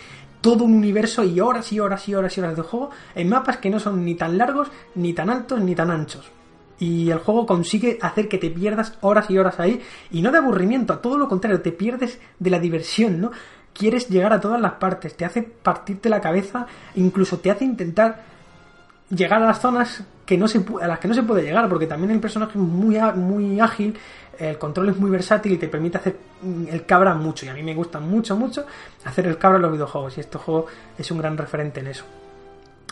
todo 0.40 0.64
un 0.64 0.74
universo 0.74 1.24
y 1.24 1.40
horas 1.40 1.72
y 1.72 1.80
horas 1.80 2.08
y 2.08 2.14
horas 2.14 2.36
y 2.36 2.40
horas 2.40 2.56
de 2.56 2.62
juego 2.62 2.90
en 3.14 3.28
mapas 3.28 3.58
que 3.58 3.70
no 3.70 3.78
son 3.78 4.04
ni 4.04 4.14
tan 4.14 4.38
largos, 4.38 4.68
ni 4.94 5.12
tan 5.12 5.30
altos, 5.30 5.60
ni 5.60 5.74
tan 5.74 5.90
anchos 5.90 6.30
y 6.80 7.10
el 7.10 7.18
juego 7.18 7.46
consigue 7.46 7.98
hacer 8.00 8.28
que 8.28 8.38
te 8.38 8.50
pierdas 8.50 8.94
horas 9.02 9.30
y 9.30 9.38
horas 9.38 9.60
ahí 9.60 9.80
y 10.10 10.22
no 10.22 10.32
de 10.32 10.38
aburrimiento, 10.38 10.94
a 10.94 11.02
todo 11.02 11.18
lo 11.18 11.28
contrario, 11.28 11.60
te 11.60 11.72
pierdes 11.72 12.18
de 12.38 12.50
la 12.50 12.58
diversión, 12.58 13.20
¿no? 13.20 13.30
Quieres 13.72 14.08
llegar 14.08 14.32
a 14.32 14.40
todas 14.40 14.60
las 14.60 14.72
partes, 14.72 15.16
te 15.16 15.24
hace 15.24 15.42
partirte 15.42 16.08
la 16.08 16.20
cabeza, 16.20 16.66
incluso 16.96 17.38
te 17.38 17.50
hace 17.50 17.64
intentar 17.64 18.24
llegar 19.10 19.42
a 19.42 19.46
las 19.46 19.60
zonas 19.60 20.02
que 20.24 20.38
no 20.38 20.48
se 20.48 20.64
a 20.80 20.86
las 20.86 20.98
que 20.98 21.08
no 21.08 21.14
se 21.14 21.22
puede 21.22 21.42
llegar, 21.42 21.68
porque 21.68 21.86
también 21.86 22.10
el 22.12 22.20
personaje 22.20 22.52
es 22.52 22.64
muy, 22.64 22.98
muy 23.16 23.60
ágil, 23.60 23.96
el 24.40 24.58
control 24.58 24.88
es 24.88 24.96
muy 24.96 25.10
versátil 25.10 25.52
y 25.52 25.58
te 25.58 25.68
permite 25.68 25.98
hacer 25.98 26.16
el 26.70 26.86
cabra 26.86 27.14
mucho. 27.14 27.44
Y 27.44 27.50
a 27.50 27.54
mí 27.54 27.62
me 27.62 27.74
gusta 27.74 28.00
mucho, 28.00 28.36
mucho 28.36 28.64
hacer 29.04 29.26
el 29.26 29.36
cabra 29.36 29.56
en 29.56 29.62
los 29.62 29.72
videojuegos. 29.72 30.16
Y 30.16 30.20
este 30.20 30.38
juego 30.38 30.66
es 30.98 31.10
un 31.10 31.18
gran 31.18 31.36
referente 31.36 31.80
en 31.80 31.88
eso. 31.88 32.04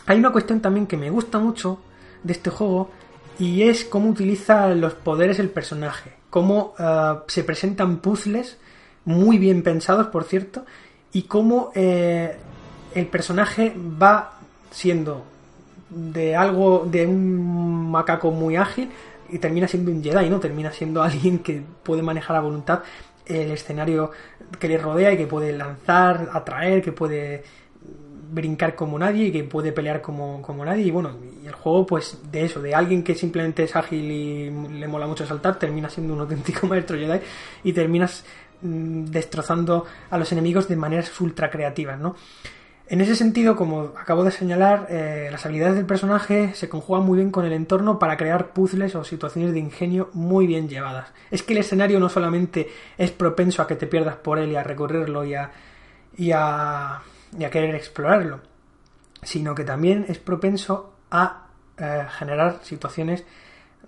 Hay 0.05 0.19
una 0.19 0.31
cuestión 0.31 0.59
también 0.59 0.85
que 0.85 0.97
me 0.97 1.09
gusta 1.09 1.39
mucho 1.39 1.79
de 2.23 2.33
este 2.33 2.49
juego 2.49 2.91
y 3.39 3.63
es 3.63 3.85
cómo 3.85 4.09
utiliza 4.09 4.67
los 4.69 4.93
poderes 4.93 5.39
el 5.39 5.49
personaje, 5.49 6.13
cómo 6.29 6.73
eh, 6.77 7.15
se 7.27 7.43
presentan 7.43 7.97
puzzles 7.97 8.57
muy 9.05 9.37
bien 9.37 9.63
pensados, 9.63 10.07
por 10.07 10.25
cierto, 10.25 10.65
y 11.13 11.23
cómo 11.23 11.71
eh, 11.73 12.37
el 12.93 13.07
personaje 13.07 13.73
va 14.01 14.39
siendo 14.71 15.23
de 15.89 16.35
algo, 16.35 16.85
de 16.85 17.07
un 17.07 17.89
macaco 17.89 18.31
muy 18.31 18.55
ágil 18.55 18.91
y 19.31 19.39
termina 19.39 19.67
siendo 19.67 19.91
un 19.91 20.03
Jedi, 20.03 20.29
¿no? 20.29 20.39
Termina 20.39 20.71
siendo 20.71 21.01
alguien 21.03 21.39
que 21.39 21.61
puede 21.83 22.01
manejar 22.01 22.35
a 22.35 22.41
voluntad 22.41 22.83
el 23.25 23.51
escenario 23.51 24.11
que 24.59 24.67
le 24.67 24.77
rodea 24.77 25.13
y 25.13 25.17
que 25.17 25.27
puede 25.27 25.55
lanzar, 25.55 26.29
atraer, 26.33 26.81
que 26.81 26.91
puede 26.91 27.43
brincar 28.31 28.75
como 28.75 28.97
nadie 28.99 29.27
y 29.27 29.31
que 29.31 29.43
puede 29.43 29.71
pelear 29.71 30.01
como, 30.01 30.41
como 30.41 30.65
nadie. 30.65 30.85
Y 30.85 30.91
bueno, 30.91 31.17
y 31.43 31.47
el 31.47 31.53
juego, 31.53 31.85
pues 31.85 32.19
de 32.31 32.45
eso, 32.45 32.61
de 32.61 32.75
alguien 32.75 33.03
que 33.03 33.15
simplemente 33.15 33.63
es 33.63 33.75
ágil 33.75 34.11
y 34.11 34.49
le 34.49 34.87
mola 34.87 35.07
mucho 35.07 35.25
saltar, 35.25 35.57
termina 35.57 35.89
siendo 35.89 36.13
un 36.13 36.21
auténtico 36.21 36.67
maestro 36.67 36.97
Jedi 36.97 37.19
y 37.63 37.73
terminas 37.73 38.25
mm, 38.61 39.05
destrozando 39.05 39.85
a 40.09 40.17
los 40.17 40.31
enemigos 40.31 40.67
de 40.67 40.75
maneras 40.75 41.19
ultra 41.21 41.49
creativas, 41.49 41.99
¿no? 41.99 42.15
En 42.89 43.01
ese 43.01 43.15
sentido, 43.15 43.55
como 43.55 43.93
acabo 44.01 44.23
de 44.23 44.31
señalar, 44.31 44.87
eh, 44.89 45.29
las 45.31 45.45
habilidades 45.45 45.75
del 45.75 45.85
personaje 45.85 46.55
se 46.55 46.69
conjugan 46.69 47.03
muy 47.03 47.17
bien 47.17 47.29
con 47.29 47.45
el 47.45 47.53
entorno 47.53 47.99
para 47.99 48.17
crear 48.17 48.51
puzzles 48.51 48.95
o 48.95 49.03
situaciones 49.03 49.53
de 49.53 49.59
ingenio 49.59 50.09
muy 50.13 50.47
bien 50.47 50.67
llevadas. 50.67 51.13
Es 51.29 51.43
que 51.43 51.53
el 51.53 51.59
escenario 51.59 51.99
no 51.99 52.09
solamente 52.09 52.67
es 52.97 53.11
propenso 53.11 53.61
a 53.61 53.67
que 53.67 53.75
te 53.75 53.85
pierdas 53.85 54.15
por 54.15 54.39
él 54.39 54.51
y 54.51 54.55
a 54.55 54.63
recorrerlo 54.63 55.23
y 55.23 55.35
a, 55.35 55.51
y 56.17 56.31
a, 56.31 57.03
querer 57.51 57.75
explorarlo, 57.75 58.41
sino 59.21 59.53
que 59.53 59.65
también 59.65 60.07
es 60.09 60.17
propenso 60.17 60.95
a 61.11 61.45
eh, 61.77 62.07
generar 62.17 62.61
situaciones 62.63 63.23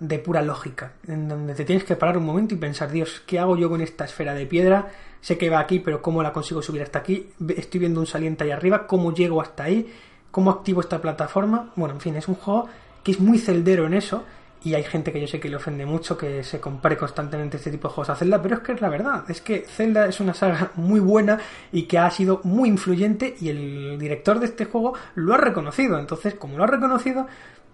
de 0.02 0.18
pura 0.18 0.42
lógica, 0.42 0.94
en 1.06 1.28
donde 1.28 1.54
te 1.54 1.64
tienes 1.64 1.84
que 1.84 1.94
parar 1.94 2.18
un 2.18 2.26
momento 2.26 2.54
y 2.54 2.58
pensar, 2.58 2.90
Dios, 2.90 3.22
¿qué 3.24 3.38
hago 3.38 3.56
yo 3.56 3.70
con 3.70 3.80
esta 3.80 4.04
esfera 4.04 4.34
de 4.34 4.46
piedra? 4.46 4.88
Sé 5.20 5.38
que 5.38 5.48
va 5.48 5.60
aquí, 5.60 5.78
pero 5.78 6.02
¿cómo 6.02 6.24
la 6.24 6.32
consigo 6.32 6.60
subir 6.60 6.82
hasta 6.82 6.98
aquí? 6.98 7.28
Estoy 7.56 7.78
viendo 7.78 8.00
un 8.00 8.06
saliente 8.06 8.42
ahí 8.42 8.50
arriba, 8.50 8.88
¿cómo 8.88 9.14
llego 9.14 9.40
hasta 9.40 9.62
ahí? 9.62 9.94
¿Cómo 10.32 10.50
activo 10.50 10.80
esta 10.80 11.00
plataforma? 11.00 11.70
Bueno, 11.76 11.94
en 11.94 12.00
fin, 12.00 12.16
es 12.16 12.26
un 12.26 12.34
juego 12.34 12.68
que 13.04 13.12
es 13.12 13.20
muy 13.20 13.38
celdero 13.38 13.86
en 13.86 13.94
eso 13.94 14.24
y 14.64 14.74
hay 14.74 14.82
gente 14.82 15.12
que 15.12 15.20
yo 15.20 15.28
sé 15.28 15.38
que 15.38 15.48
le 15.48 15.54
ofende 15.54 15.86
mucho 15.86 16.18
que 16.18 16.42
se 16.42 16.58
compare 16.58 16.96
constantemente 16.96 17.58
este 17.58 17.70
tipo 17.70 17.86
de 17.86 17.94
juegos 17.94 18.10
a 18.10 18.16
Zelda, 18.16 18.42
pero 18.42 18.56
es 18.56 18.60
que 18.62 18.72
es 18.72 18.80
la 18.80 18.88
verdad, 18.88 19.24
es 19.28 19.40
que 19.40 19.60
Zelda 19.68 20.06
es 20.06 20.18
una 20.18 20.34
saga 20.34 20.72
muy 20.76 20.98
buena 20.98 21.38
y 21.70 21.84
que 21.84 21.98
ha 21.98 22.10
sido 22.10 22.40
muy 22.42 22.68
influyente 22.68 23.36
y 23.40 23.50
el 23.50 23.98
director 24.00 24.40
de 24.40 24.46
este 24.46 24.64
juego 24.64 24.94
lo 25.14 25.32
ha 25.32 25.36
reconocido, 25.38 25.96
entonces 26.00 26.34
como 26.34 26.58
lo 26.58 26.64
ha 26.64 26.68
reconocido, 26.68 27.28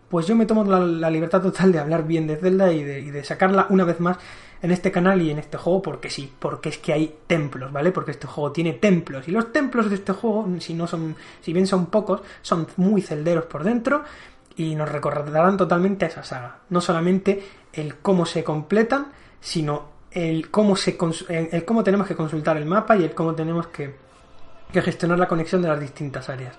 pues 0.08 0.26
yo 0.26 0.34
me 0.34 0.46
tomo 0.46 0.64
la, 0.64 1.10
libertad 1.10 1.42
total 1.42 1.72
de 1.72 1.78
hablar 1.78 2.06
bien 2.06 2.26
de 2.26 2.36
Zelda 2.36 2.72
y 2.72 2.82
de, 2.82 3.24
sacarla 3.24 3.66
una 3.70 3.84
vez 3.84 4.00
más 4.00 4.18
en 4.62 4.70
este 4.70 4.90
canal 4.90 5.20
y 5.22 5.30
en 5.30 5.38
este 5.38 5.58
juego 5.58 5.82
porque 5.82 6.10
sí, 6.10 6.32
porque 6.38 6.70
es 6.70 6.78
que 6.78 6.92
hay 6.92 7.14
templos, 7.26 7.72
¿vale? 7.72 7.92
Porque 7.92 8.12
este 8.12 8.26
juego 8.26 8.50
tiene 8.50 8.72
templos 8.72 9.28
y 9.28 9.30
los 9.30 9.52
templos 9.52 9.88
de 9.88 9.96
este 9.96 10.12
juego, 10.12 10.48
si 10.60 10.74
no 10.74 10.86
son, 10.86 11.14
si 11.40 11.52
bien 11.52 11.66
son 11.66 11.86
pocos, 11.86 12.22
son 12.42 12.66
muy 12.76 13.02
celderos 13.02 13.44
por 13.44 13.64
dentro 13.64 14.02
y 14.56 14.74
nos 14.74 14.90
recordarán 14.90 15.56
totalmente 15.56 16.06
a 16.06 16.08
esa 16.08 16.24
saga. 16.24 16.58
No 16.70 16.80
solamente 16.80 17.42
el 17.72 17.96
cómo 17.96 18.26
se 18.26 18.42
completan, 18.42 19.08
sino 19.40 19.98
el 20.10 20.50
cómo 20.50 20.74
se 20.74 20.98
el 21.28 21.64
cómo 21.64 21.84
tenemos 21.84 22.06
que 22.06 22.16
consultar 22.16 22.56
el 22.56 22.66
mapa 22.66 22.96
y 22.96 23.04
el 23.04 23.14
cómo 23.14 23.34
tenemos 23.34 23.68
que, 23.68 23.94
que 24.72 24.82
gestionar 24.82 25.18
la 25.18 25.28
conexión 25.28 25.62
de 25.62 25.68
las 25.68 25.78
distintas 25.78 26.28
áreas. 26.28 26.56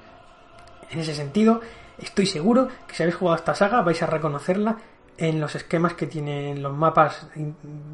En 0.92 1.00
ese 1.00 1.14
sentido, 1.14 1.62
Estoy 2.02 2.26
seguro 2.26 2.68
que 2.88 2.96
si 2.96 3.04
habéis 3.04 3.16
jugado 3.16 3.38
esta 3.38 3.54
saga 3.54 3.82
vais 3.82 4.02
a 4.02 4.06
reconocerla 4.06 4.78
en 5.20 5.42
los 5.42 5.54
esquemas 5.54 5.94
que 5.96 6.08
tienen 6.08 6.64
los 6.64 6.74
mapas, 6.76 7.28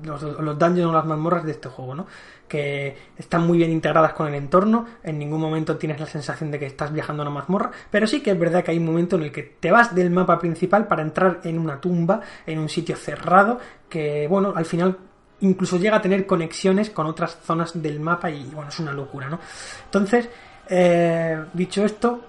los, 0.03 0.21
los 0.21 0.59
dungeons 0.59 0.91
o 0.91 0.93
las 0.93 1.05
mazmorras 1.05 1.43
de 1.43 1.53
este 1.53 1.69
juego, 1.69 1.95
¿no? 1.95 2.05
Que 2.47 2.95
están 3.17 3.47
muy 3.47 3.57
bien 3.57 3.71
integradas 3.71 4.13
con 4.13 4.27
el 4.27 4.35
entorno, 4.35 4.85
en 5.03 5.17
ningún 5.17 5.41
momento 5.41 5.75
tienes 5.75 5.99
la 5.99 6.05
sensación 6.05 6.51
de 6.51 6.59
que 6.59 6.67
estás 6.67 6.93
viajando 6.93 7.23
a 7.23 7.25
una 7.25 7.33
mazmorra, 7.33 7.71
pero 7.89 8.05
sí 8.05 8.21
que 8.21 8.31
es 8.31 8.39
verdad 8.39 8.63
que 8.63 8.71
hay 8.71 8.77
un 8.77 8.85
momento 8.85 9.15
en 9.15 9.23
el 9.23 9.31
que 9.31 9.41
te 9.41 9.71
vas 9.71 9.95
del 9.95 10.11
mapa 10.11 10.37
principal 10.37 10.87
para 10.87 11.01
entrar 11.01 11.41
en 11.43 11.57
una 11.57 11.81
tumba, 11.81 12.21
en 12.45 12.59
un 12.59 12.69
sitio 12.69 12.95
cerrado, 12.95 13.59
que, 13.89 14.27
bueno, 14.27 14.53
al 14.55 14.65
final 14.65 14.95
incluso 15.39 15.77
llega 15.77 15.97
a 15.97 16.01
tener 16.01 16.27
conexiones 16.27 16.91
con 16.91 17.07
otras 17.07 17.39
zonas 17.43 17.81
del 17.81 17.99
mapa 17.99 18.29
y, 18.29 18.43
bueno, 18.51 18.69
es 18.69 18.79
una 18.79 18.93
locura, 18.93 19.29
¿no? 19.29 19.39
Entonces, 19.85 20.29
eh, 20.69 21.43
dicho 21.53 21.83
esto, 21.83 22.21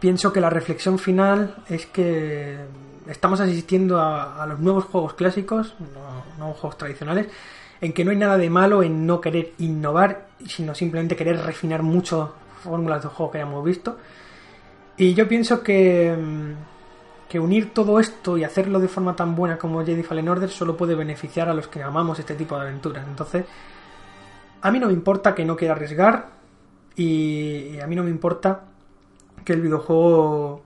pienso 0.00 0.32
que 0.32 0.40
la 0.40 0.50
reflexión 0.50 0.98
final 0.98 1.56
es 1.68 1.86
que 1.86 2.56
estamos 3.08 3.40
asistiendo 3.40 4.00
a, 4.00 4.46
los 4.46 4.60
nuevos 4.60 4.84
juegos 4.84 5.14
clásicos, 5.14 5.74
no, 5.78 6.24
nuevos 6.38 6.58
juegos 6.58 6.78
tradicionales, 6.78 7.28
en 7.80 7.92
que 7.92 8.04
no 8.04 8.10
hay 8.10 8.16
nada 8.16 8.38
de 8.38 8.48
malo 8.50 8.82
en 8.82 9.06
no 9.06 9.20
querer 9.20 9.52
innovar, 9.58 10.28
sino 10.46 10.74
simplemente 10.74 11.16
querer 11.16 11.38
refinar 11.38 11.82
mucho 11.82 12.34
fórmulas 12.62 13.02
de 13.02 13.08
juego 13.08 13.32
que 13.32 13.38
hayamos 13.38 13.64
visto. 13.64 13.98
Y 14.96 15.14
yo 15.14 15.28
pienso 15.28 15.62
que, 15.62 16.16
mm, 16.16 17.28
que 17.28 17.40
unir 17.40 17.74
todo 17.74 17.98
esto 18.00 18.38
y 18.38 18.44
hacerlo 18.44 18.78
de 18.78 18.88
forma 18.88 19.16
tan 19.16 19.34
buena 19.34 19.58
como 19.58 19.84
Jedi 19.84 20.02
Fallen 20.02 20.28
Order 20.28 20.48
solo 20.48 20.76
puede 20.76 20.94
beneficiar 20.94 21.48
a 21.48 21.54
los 21.54 21.68
que 21.68 21.82
amamos 21.82 22.18
este 22.18 22.34
tipo 22.34 22.54
de 22.56 22.62
aventuras. 22.62 23.06
Entonces, 23.06 23.44
a 24.62 24.70
mí 24.70 24.78
no 24.78 24.86
me 24.86 24.92
importa 24.92 25.34
que 25.34 25.44
no 25.44 25.56
quiera 25.56 25.74
arriesgar 25.74 26.28
y 26.96 27.78
a 27.80 27.86
mí 27.86 27.96
no 27.96 28.04
me 28.04 28.10
importa 28.10 28.62
que 29.44 29.52
el 29.52 29.60
videojuego 29.60 30.62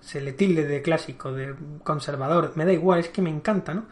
se 0.00 0.20
le 0.20 0.32
tilde 0.32 0.66
de 0.66 0.82
clásico, 0.82 1.32
de 1.32 1.54
conservador, 1.82 2.52
me 2.54 2.64
da 2.64 2.72
igual, 2.72 3.00
es 3.00 3.08
que 3.08 3.22
me 3.22 3.30
encanta, 3.30 3.74
¿no? 3.74 3.86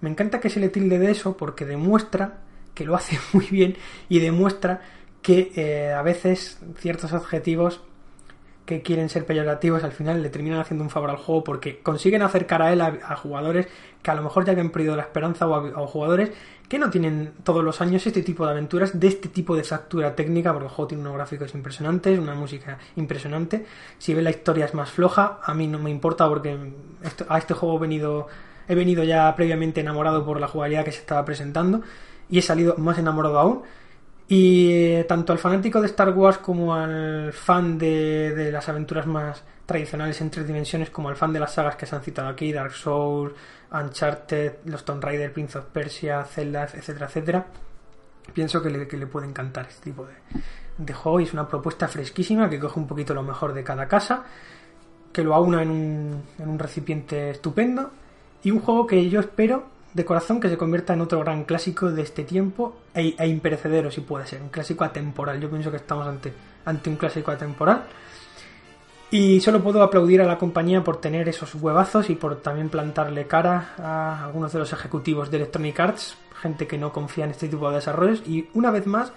Me 0.00 0.10
encanta 0.10 0.40
que 0.40 0.50
se 0.50 0.60
le 0.60 0.68
tilde 0.68 0.98
de 0.98 1.10
eso 1.10 1.36
porque 1.36 1.64
demuestra 1.64 2.38
que 2.74 2.84
lo 2.84 2.94
hace 2.94 3.18
muy 3.32 3.46
bien 3.46 3.76
y 4.08 4.20
demuestra 4.20 4.82
que 5.22 5.52
eh, 5.56 5.92
a 5.92 6.02
veces 6.02 6.60
ciertos 6.76 7.12
objetivos 7.12 7.80
que 8.68 8.82
quieren 8.82 9.08
ser 9.08 9.24
peyorativos 9.24 9.82
al 9.82 9.92
final 9.92 10.22
le 10.22 10.28
terminan 10.28 10.60
haciendo 10.60 10.84
un 10.84 10.90
favor 10.90 11.08
al 11.08 11.16
juego 11.16 11.42
porque 11.42 11.78
consiguen 11.78 12.20
acercar 12.20 12.60
a 12.60 12.70
él 12.70 12.82
a, 12.82 13.16
jugadores 13.16 13.66
que 14.02 14.10
a 14.10 14.14
lo 14.14 14.20
mejor 14.20 14.44
ya 14.44 14.52
habían 14.52 14.68
perdido 14.68 14.94
la 14.94 15.04
esperanza 15.04 15.48
o 15.48 15.54
a, 15.54 15.86
jugadores 15.86 16.32
que 16.68 16.78
no 16.78 16.90
tienen 16.90 17.32
todos 17.44 17.64
los 17.64 17.80
años 17.80 18.06
este 18.06 18.22
tipo 18.22 18.44
de 18.44 18.50
aventuras 18.52 19.00
de 19.00 19.06
este 19.06 19.30
tipo 19.30 19.56
de 19.56 19.64
factura 19.64 20.14
técnica 20.14 20.52
porque 20.52 20.66
el 20.66 20.70
juego 20.70 20.86
tiene 20.86 21.00
unos 21.00 21.14
gráficos 21.14 21.54
impresionantes, 21.54 22.18
una 22.18 22.34
música 22.34 22.76
impresionante. 22.96 23.64
Si 23.96 24.12
ve 24.12 24.20
la 24.20 24.28
historia 24.28 24.66
es 24.66 24.74
más 24.74 24.90
floja, 24.90 25.38
a 25.42 25.54
mí 25.54 25.66
no 25.66 25.78
me 25.78 25.88
importa 25.88 26.28
porque 26.28 26.58
a 27.26 27.38
este 27.38 27.54
juego 27.54 27.78
he 27.78 27.80
venido, 27.80 28.26
he 28.68 28.74
venido 28.74 29.02
ya 29.02 29.34
previamente 29.34 29.80
enamorado 29.80 30.26
por 30.26 30.38
la 30.40 30.46
jugabilidad 30.46 30.84
que 30.84 30.92
se 30.92 31.00
estaba 31.00 31.24
presentando 31.24 31.80
y 32.28 32.38
he 32.38 32.42
salido 32.42 32.74
más 32.76 32.98
enamorado 32.98 33.38
aún. 33.38 33.62
Y 34.28 34.70
eh, 34.72 35.04
tanto 35.08 35.32
al 35.32 35.38
fanático 35.38 35.80
de 35.80 35.86
Star 35.86 36.10
Wars 36.10 36.36
como 36.38 36.74
al 36.74 37.32
fan 37.32 37.78
de, 37.78 38.50
las 38.52 38.68
aventuras 38.68 39.06
más 39.06 39.42
tradicionales 39.64 40.20
en 40.20 40.30
tres 40.30 40.46
dimensiones, 40.46 40.90
como 40.90 41.08
al 41.08 41.16
fan 41.16 41.32
de 41.32 41.40
las 41.40 41.54
sagas 41.54 41.76
que 41.76 41.86
se 41.86 41.96
han 41.96 42.02
citado 42.02 42.28
aquí, 42.28 42.52
Dark 42.52 42.72
Souls, 42.72 43.32
Uncharted, 43.72 44.58
los 44.66 44.84
Tomb 44.84 45.02
Raider, 45.02 45.32
Prince 45.32 45.56
of 45.56 45.64
Persia, 45.66 46.24
Zelda, 46.24 46.64
etcétera, 46.64 47.06
etcétera, 47.06 47.46
pienso 48.34 48.62
que 48.62 48.68
le, 48.68 48.86
que 48.86 48.98
le 48.98 49.06
puede 49.06 49.26
encantar 49.26 49.66
este 49.68 49.90
tipo 49.90 50.04
de, 50.04 50.14
de 50.76 50.92
juego 50.92 51.20
y 51.20 51.24
es 51.24 51.32
una 51.32 51.48
propuesta 51.48 51.88
fresquísima 51.88 52.50
que 52.50 52.58
coge 52.58 52.78
un 52.78 52.86
poquito 52.86 53.14
lo 53.14 53.22
mejor 53.22 53.54
de 53.54 53.64
cada 53.64 53.88
casa, 53.88 54.24
que 55.10 55.24
lo 55.24 55.34
aúna 55.34 55.62
en 55.62 55.70
un, 55.70 56.22
en 56.38 56.48
un 56.48 56.58
recipiente 56.58 57.30
estupendo 57.30 57.90
y 58.42 58.50
un 58.50 58.60
juego 58.60 58.86
que 58.86 59.08
yo 59.08 59.20
espero 59.20 59.77
de 59.94 60.04
corazón 60.04 60.40
que 60.40 60.48
se 60.48 60.58
convierta 60.58 60.92
en 60.92 61.00
otro 61.00 61.20
gran 61.20 61.44
clásico 61.44 61.90
de 61.90 62.02
este 62.02 62.24
tiempo 62.24 62.76
e, 62.94 63.14
e, 63.18 63.26
imperecedero 63.26 63.90
si 63.90 64.00
puede 64.02 64.26
ser, 64.26 64.42
un 64.42 64.48
clásico 64.48 64.84
atemporal. 64.84 65.40
Yo 65.40 65.50
pienso 65.50 65.70
que 65.70 65.78
estamos 65.78 66.06
ante, 66.06 66.32
ante 66.64 66.90
un 66.90 66.96
clásico 66.96 67.30
atemporal. 67.30 67.84
Y 69.10 69.40
solo 69.40 69.62
puedo 69.62 69.82
aplaudir 69.82 70.20
a 70.20 70.26
la 70.26 70.36
compañía 70.36 70.84
por 70.84 71.00
tener 71.00 71.28
esos 71.30 71.54
huevazos 71.54 72.10
y 72.10 72.14
por 72.14 72.42
también 72.42 72.68
plantarle 72.68 73.26
cara 73.26 73.70
a 73.78 74.24
algunos 74.26 74.52
de 74.52 74.58
los 74.58 74.72
ejecutivos 74.74 75.30
de 75.30 75.38
Electronic 75.38 75.80
Arts, 75.80 76.16
gente 76.42 76.66
que 76.66 76.76
no 76.76 76.92
confía 76.92 77.24
en 77.24 77.30
este 77.30 77.48
tipo 77.48 77.70
de 77.70 77.76
desarrollos. 77.76 78.22
Y 78.26 78.48
una 78.52 78.70
vez 78.70 78.86
más, 78.86 79.10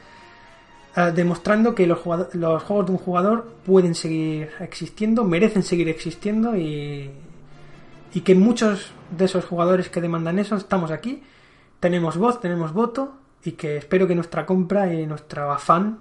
eh, 0.96 1.12
demostrando 1.14 1.76
que 1.76 1.88
los, 1.88 2.00
los 2.34 2.64
juegos 2.64 2.86
de 2.86 2.92
un 2.94 2.98
jugador 3.00 3.52
pueden 3.66 3.94
seguir 3.94 4.52
existiendo, 4.62 5.26
merecen 5.26 5.64
seguir 5.64 5.90
existiendo 5.90 6.56
y, 6.56 7.12
y 8.14 8.22
que 8.22 8.34
muchos 8.34 8.94
de 9.12 9.26
esos 9.26 9.46
jugadores 9.46 9.90
que 9.90 10.02
demandan 10.02 10.40
eso 10.40 10.56
estamos 10.56 10.92
aquí, 10.92 11.24
tenemos 11.80 12.18
voz, 12.18 12.40
tenemos 12.40 12.74
voto 12.74 13.18
y 13.44 13.54
que 13.54 13.78
espero 13.78 14.08
que 14.08 14.16
nuestra 14.16 14.46
compra 14.46 14.94
y 14.94 15.06
nuestro 15.06 15.52
afán 15.52 16.00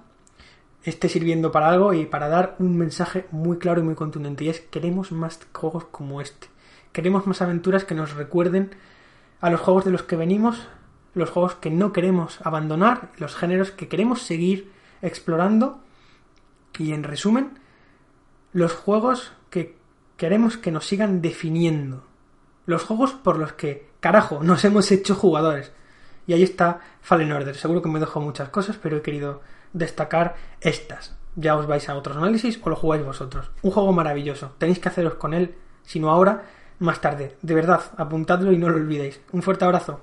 esté 0.84 1.08
sirviendo 1.08 1.52
para 1.52 1.68
algo 1.68 1.92
y 1.92 2.06
para 2.06 2.28
dar 2.28 2.56
un 2.58 2.76
mensaje 2.76 3.26
muy 3.30 3.58
claro 3.58 3.80
y 3.80 3.84
muy 3.84 3.94
contundente 3.94 4.44
y 4.44 4.48
es 4.48 4.60
queremos 4.60 5.12
más 5.12 5.40
juegos 5.52 5.84
como 5.86 6.20
este. 6.20 6.48
Queremos 6.92 7.26
más 7.26 7.42
aventuras 7.42 7.84
que 7.84 7.94
nos 7.94 8.14
recuerden 8.14 8.74
a 9.40 9.50
los 9.50 9.60
juegos 9.60 9.84
de 9.84 9.90
los 9.90 10.02
que 10.02 10.16
venimos, 10.16 10.68
los 11.14 11.30
juegos 11.30 11.54
que 11.54 11.70
no 11.70 11.92
queremos 11.92 12.40
abandonar, 12.44 13.10
los 13.18 13.36
géneros 13.36 13.70
que 13.70 13.88
queremos 13.88 14.22
seguir 14.22 14.72
explorando 15.02 15.80
y 16.78 16.92
en 16.92 17.04
resumen, 17.04 17.58
los 18.52 18.72
juegos 18.72 19.32
que 19.50 19.76
queremos 20.16 20.56
que 20.56 20.72
nos 20.72 20.86
sigan 20.86 21.22
definiendo. 21.22 22.09
Los 22.70 22.84
juegos 22.84 23.14
por 23.14 23.36
los 23.36 23.54
que, 23.54 23.88
carajo, 23.98 24.44
nos 24.44 24.64
hemos 24.64 24.92
hecho 24.92 25.16
jugadores. 25.16 25.72
Y 26.28 26.34
ahí 26.34 26.44
está 26.44 26.78
Fallen 27.00 27.32
Order. 27.32 27.56
Seguro 27.56 27.82
que 27.82 27.88
me 27.88 27.98
dejo 27.98 28.20
muchas 28.20 28.48
cosas, 28.50 28.78
pero 28.80 28.96
he 28.96 29.02
querido 29.02 29.40
destacar 29.72 30.36
estas. 30.60 31.16
Ya 31.34 31.56
os 31.56 31.66
vais 31.66 31.88
a 31.88 31.96
otros 31.96 32.16
análisis 32.16 32.60
o 32.62 32.70
lo 32.70 32.76
jugáis 32.76 33.04
vosotros. 33.04 33.50
Un 33.62 33.72
juego 33.72 33.92
maravilloso. 33.92 34.52
Tenéis 34.58 34.78
que 34.78 34.88
haceros 34.88 35.14
con 35.14 35.34
él, 35.34 35.56
si 35.82 35.98
no 35.98 36.12
ahora, 36.12 36.44
más 36.78 37.00
tarde. 37.00 37.36
De 37.42 37.54
verdad, 37.54 37.80
apuntadlo 37.96 38.52
y 38.52 38.56
no 38.58 38.68
lo 38.68 38.76
olvidéis. 38.76 39.20
Un 39.32 39.42
fuerte 39.42 39.64
abrazo. 39.64 40.00